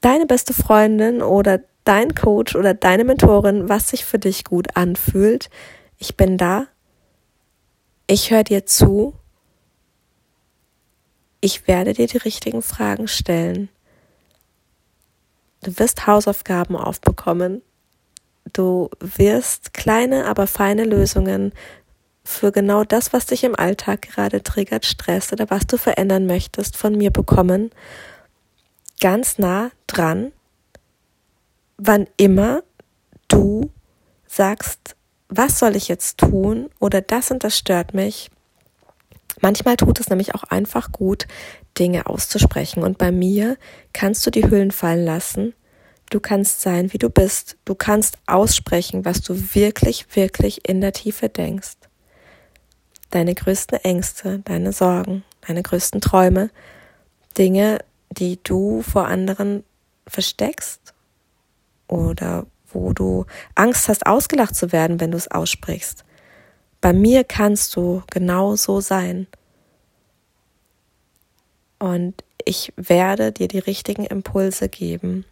deine 0.00 0.26
beste 0.26 0.54
Freundin 0.54 1.22
oder 1.22 1.60
dein 1.82 2.14
Coach 2.14 2.54
oder 2.54 2.74
deine 2.74 3.04
Mentorin, 3.04 3.68
was 3.68 3.88
sich 3.88 4.04
für 4.04 4.18
dich 4.18 4.44
gut 4.44 4.76
anfühlt. 4.76 5.50
Ich 5.98 6.16
bin 6.16 6.36
da. 6.36 6.66
Ich 8.06 8.30
höre 8.30 8.44
dir 8.44 8.66
zu. 8.66 9.14
Ich 11.40 11.66
werde 11.66 11.92
dir 11.92 12.06
die 12.06 12.18
richtigen 12.18 12.62
Fragen 12.62 13.08
stellen. 13.08 13.68
Du 15.62 15.78
wirst 15.78 16.06
Hausaufgaben 16.06 16.76
aufbekommen. 16.76 17.62
Du 18.52 18.90
wirst 19.00 19.74
kleine, 19.74 20.26
aber 20.26 20.46
feine 20.46 20.84
Lösungen 20.84 21.52
für 22.24 22.52
genau 22.52 22.84
das, 22.84 23.12
was 23.12 23.26
dich 23.26 23.44
im 23.44 23.54
Alltag 23.56 24.02
gerade 24.02 24.42
triggert, 24.42 24.84
stresst 24.84 25.32
oder 25.32 25.48
was 25.50 25.66
du 25.66 25.78
verändern 25.78 26.26
möchtest, 26.26 26.76
von 26.76 26.96
mir 26.96 27.10
bekommen. 27.10 27.70
Ganz 29.00 29.38
nah 29.38 29.70
dran, 29.86 30.32
wann 31.76 32.06
immer 32.16 32.62
du 33.28 33.70
sagst, 34.26 34.96
was 35.28 35.58
soll 35.58 35.76
ich 35.76 35.88
jetzt 35.88 36.18
tun 36.18 36.70
oder 36.80 37.00
das 37.00 37.30
und 37.30 37.44
das 37.44 37.56
stört 37.56 37.94
mich. 37.94 38.30
Manchmal 39.40 39.76
tut 39.76 40.00
es 40.00 40.08
nämlich 40.08 40.34
auch 40.34 40.44
einfach 40.44 40.92
gut, 40.92 41.26
Dinge 41.78 42.06
auszusprechen. 42.06 42.82
Und 42.82 42.98
bei 42.98 43.12
mir 43.12 43.56
kannst 43.92 44.24
du 44.26 44.30
die 44.30 44.48
Hüllen 44.48 44.70
fallen 44.70 45.04
lassen 45.04 45.54
Du 46.10 46.20
kannst 46.20 46.60
sein, 46.60 46.92
wie 46.92 46.98
du 46.98 47.10
bist. 47.10 47.56
Du 47.64 47.74
kannst 47.74 48.18
aussprechen, 48.26 49.04
was 49.04 49.22
du 49.22 49.54
wirklich, 49.54 50.06
wirklich 50.14 50.68
in 50.68 50.80
der 50.80 50.92
Tiefe 50.92 51.28
denkst. 51.28 51.76
Deine 53.10 53.34
größten 53.34 53.78
Ängste, 53.78 54.40
deine 54.40 54.72
Sorgen, 54.72 55.24
deine 55.46 55.62
größten 55.62 56.00
Träume, 56.00 56.50
Dinge, 57.36 57.78
die 58.10 58.38
du 58.42 58.82
vor 58.82 59.06
anderen 59.06 59.64
versteckst 60.06 60.94
oder 61.88 62.46
wo 62.72 62.92
du 62.92 63.26
Angst 63.54 63.88
hast, 63.88 64.06
ausgelacht 64.06 64.54
zu 64.54 64.72
werden, 64.72 65.00
wenn 65.00 65.10
du 65.10 65.16
es 65.16 65.30
aussprichst. 65.30 66.04
Bei 66.80 66.92
mir 66.92 67.24
kannst 67.24 67.74
du 67.76 68.02
genau 68.10 68.56
so 68.56 68.80
sein. 68.80 69.26
Und 71.78 72.22
ich 72.44 72.72
werde 72.76 73.32
dir 73.32 73.48
die 73.48 73.58
richtigen 73.58 74.04
Impulse 74.04 74.68
geben, 74.68 75.24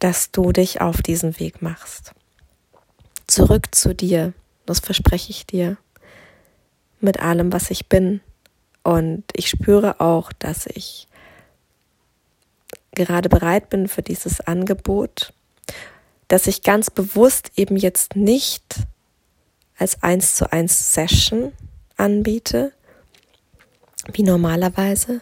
dass 0.00 0.32
du 0.32 0.50
dich 0.50 0.80
auf 0.80 1.02
diesen 1.02 1.38
Weg 1.38 1.62
machst. 1.62 2.12
Zurück 3.26 3.74
zu 3.74 3.94
dir, 3.94 4.32
das 4.66 4.80
verspreche 4.80 5.30
ich 5.30 5.46
dir, 5.46 5.76
mit 7.00 7.20
allem, 7.20 7.52
was 7.52 7.70
ich 7.70 7.86
bin. 7.86 8.20
Und 8.82 9.24
ich 9.34 9.48
spüre 9.48 10.00
auch, 10.00 10.32
dass 10.32 10.66
ich 10.66 11.06
gerade 12.92 13.28
bereit 13.28 13.70
bin 13.70 13.88
für 13.88 14.02
dieses 14.02 14.40
Angebot, 14.40 15.32
dass 16.28 16.46
ich 16.46 16.62
ganz 16.62 16.90
bewusst 16.90 17.52
eben 17.56 17.76
jetzt 17.76 18.16
nicht 18.16 18.64
als 19.78 20.02
eins 20.02 20.34
zu 20.34 20.52
eins 20.52 20.94
Session 20.94 21.52
anbiete, 21.96 22.72
wie 24.12 24.22
normalerweise, 24.22 25.20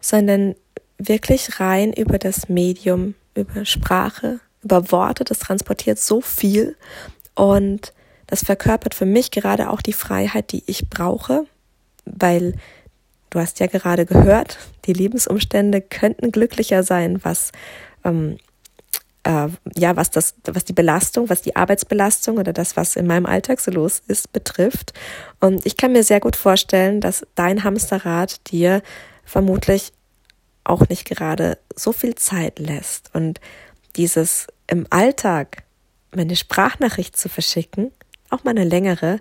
sondern 0.00 0.54
wirklich 0.98 1.60
rein 1.60 1.92
über 1.92 2.18
das 2.18 2.48
Medium 2.48 3.14
über 3.34 3.64
Sprache, 3.64 4.40
über 4.62 4.90
Worte, 4.92 5.24
das 5.24 5.40
transportiert 5.40 5.98
so 5.98 6.20
viel 6.20 6.76
und 7.34 7.92
das 8.26 8.44
verkörpert 8.44 8.94
für 8.94 9.06
mich 9.06 9.30
gerade 9.30 9.70
auch 9.70 9.82
die 9.82 9.92
Freiheit, 9.92 10.52
die 10.52 10.62
ich 10.66 10.88
brauche, 10.88 11.44
weil 12.04 12.54
du 13.30 13.40
hast 13.40 13.60
ja 13.60 13.66
gerade 13.66 14.06
gehört, 14.06 14.58
die 14.86 14.92
Lebensumstände 14.92 15.80
könnten 15.80 16.32
glücklicher 16.32 16.82
sein, 16.82 17.20
was 17.24 17.52
ähm, 18.04 18.38
äh, 19.24 19.48
ja, 19.76 19.96
was 19.96 20.10
das, 20.10 20.34
was 20.44 20.64
die 20.64 20.72
Belastung, 20.72 21.28
was 21.28 21.42
die 21.42 21.56
Arbeitsbelastung 21.56 22.38
oder 22.38 22.52
das, 22.52 22.76
was 22.76 22.96
in 22.96 23.06
meinem 23.06 23.26
Alltag 23.26 23.60
so 23.60 23.70
los 23.70 24.02
ist, 24.06 24.32
betrifft. 24.32 24.92
Und 25.40 25.64
ich 25.64 25.76
kann 25.76 25.92
mir 25.92 26.02
sehr 26.02 26.20
gut 26.20 26.36
vorstellen, 26.36 27.00
dass 27.00 27.26
dein 27.34 27.64
Hamsterrad 27.64 28.50
dir 28.50 28.82
vermutlich 29.24 29.92
auch 30.64 30.88
nicht 30.88 31.04
gerade 31.04 31.58
so 31.74 31.92
viel 31.92 32.14
Zeit 32.14 32.58
lässt 32.58 33.14
und 33.14 33.40
dieses 33.96 34.46
im 34.66 34.86
Alltag 34.90 35.64
meine 36.14 36.36
Sprachnachricht 36.36 37.16
zu 37.16 37.28
verschicken, 37.28 37.90
auch 38.30 38.44
mal 38.44 38.50
eine 38.50 38.64
längere, 38.64 39.20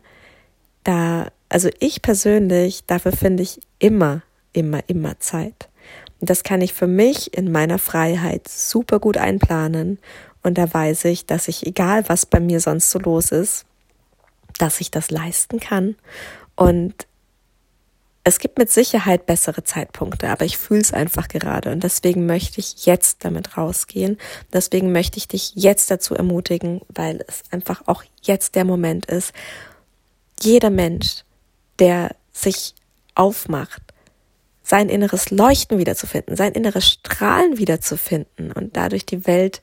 da, 0.83 1.27
also 1.49 1.69
ich 1.79 2.01
persönlich, 2.01 2.85
dafür 2.85 3.11
finde 3.11 3.43
ich 3.43 3.59
immer, 3.79 4.21
immer, 4.53 4.81
immer 4.87 5.19
Zeit. 5.19 5.69
Und 6.19 6.29
das 6.29 6.43
kann 6.43 6.61
ich 6.61 6.73
für 6.73 6.87
mich 6.87 7.35
in 7.35 7.51
meiner 7.51 7.79
Freiheit 7.79 8.47
super 8.47 8.99
gut 8.99 9.17
einplanen. 9.17 9.99
Und 10.43 10.57
da 10.57 10.71
weiß 10.71 11.05
ich, 11.05 11.25
dass 11.25 11.47
ich, 11.47 11.65
egal 11.65 12.07
was 12.07 12.25
bei 12.25 12.39
mir 12.39 12.59
sonst 12.59 12.91
so 12.91 12.99
los 12.99 13.31
ist, 13.31 13.65
dass 14.59 14.81
ich 14.81 14.91
das 14.91 15.11
leisten 15.11 15.59
kann. 15.59 15.95
Und 16.55 17.07
es 18.23 18.39
gibt 18.39 18.59
mit 18.59 18.69
Sicherheit 18.69 19.25
bessere 19.25 19.63
Zeitpunkte, 19.63 20.29
aber 20.29 20.45
ich 20.45 20.57
fühle 20.57 20.81
es 20.81 20.93
einfach 20.93 21.27
gerade 21.27 21.71
und 21.71 21.83
deswegen 21.83 22.25
möchte 22.25 22.59
ich 22.59 22.85
jetzt 22.85 23.25
damit 23.25 23.57
rausgehen. 23.57 24.17
Deswegen 24.53 24.91
möchte 24.91 25.17
ich 25.17 25.27
dich 25.27 25.53
jetzt 25.55 25.89
dazu 25.89 26.13
ermutigen, 26.13 26.81
weil 26.89 27.23
es 27.27 27.43
einfach 27.49 27.81
auch 27.87 28.03
jetzt 28.21 28.55
der 28.55 28.65
Moment 28.65 29.07
ist. 29.07 29.33
Jeder 30.39 30.69
Mensch, 30.69 31.23
der 31.79 32.15
sich 32.31 32.75
aufmacht, 33.15 33.81
sein 34.63 34.89
inneres 34.89 35.31
Leuchten 35.31 35.79
wiederzufinden, 35.79 36.35
sein 36.35 36.53
inneres 36.53 36.87
Strahlen 36.87 37.57
wiederzufinden 37.57 38.51
und 38.51 38.77
dadurch 38.77 39.05
die 39.05 39.25
Welt 39.25 39.61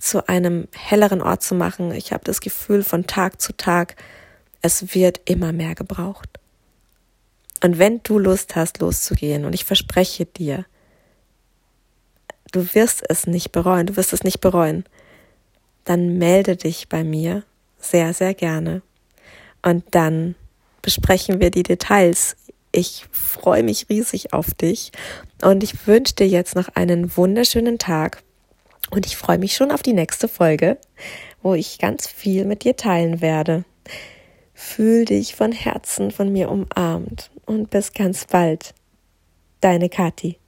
zu 0.00 0.28
einem 0.28 0.68
helleren 0.72 1.20
Ort 1.20 1.42
zu 1.42 1.54
machen. 1.56 1.92
Ich 1.92 2.12
habe 2.12 2.24
das 2.24 2.40
Gefühl 2.40 2.84
von 2.84 3.06
Tag 3.06 3.40
zu 3.40 3.56
Tag, 3.56 3.96
es 4.62 4.94
wird 4.94 5.20
immer 5.24 5.52
mehr 5.52 5.74
gebraucht. 5.74 6.38
Und 7.62 7.78
wenn 7.78 8.02
du 8.02 8.18
Lust 8.18 8.56
hast, 8.56 8.80
loszugehen, 8.80 9.44
und 9.44 9.54
ich 9.54 9.64
verspreche 9.64 10.26
dir, 10.26 10.66
du 12.50 12.74
wirst 12.74 13.04
es 13.08 13.26
nicht 13.26 13.52
bereuen, 13.52 13.86
du 13.86 13.96
wirst 13.96 14.12
es 14.12 14.24
nicht 14.24 14.40
bereuen, 14.40 14.84
dann 15.84 16.18
melde 16.18 16.56
dich 16.56 16.88
bei 16.88 17.04
mir 17.04 17.44
sehr, 17.78 18.14
sehr 18.14 18.34
gerne. 18.34 18.82
Und 19.62 19.84
dann 19.92 20.34
besprechen 20.82 21.40
wir 21.40 21.50
die 21.50 21.62
Details. 21.62 22.36
Ich 22.72 23.06
freue 23.12 23.62
mich 23.62 23.88
riesig 23.88 24.32
auf 24.32 24.54
dich 24.54 24.90
und 25.42 25.62
ich 25.62 25.86
wünsche 25.86 26.14
dir 26.14 26.26
jetzt 26.26 26.56
noch 26.56 26.68
einen 26.74 27.16
wunderschönen 27.16 27.78
Tag 27.78 28.22
und 28.90 29.06
ich 29.06 29.16
freue 29.16 29.38
mich 29.38 29.54
schon 29.54 29.70
auf 29.70 29.82
die 29.82 29.92
nächste 29.92 30.26
Folge, 30.26 30.78
wo 31.42 31.54
ich 31.54 31.78
ganz 31.78 32.08
viel 32.08 32.44
mit 32.44 32.64
dir 32.64 32.76
teilen 32.76 33.20
werde. 33.20 33.64
Fühl 34.54 35.04
dich 35.04 35.34
von 35.34 35.52
Herzen 35.52 36.10
von 36.10 36.32
mir 36.32 36.50
umarmt 36.50 37.31
und 37.46 37.70
bis 37.70 37.92
ganz 37.92 38.24
bald. 38.26 38.74
Deine 39.60 39.88
Kathi. 39.88 40.41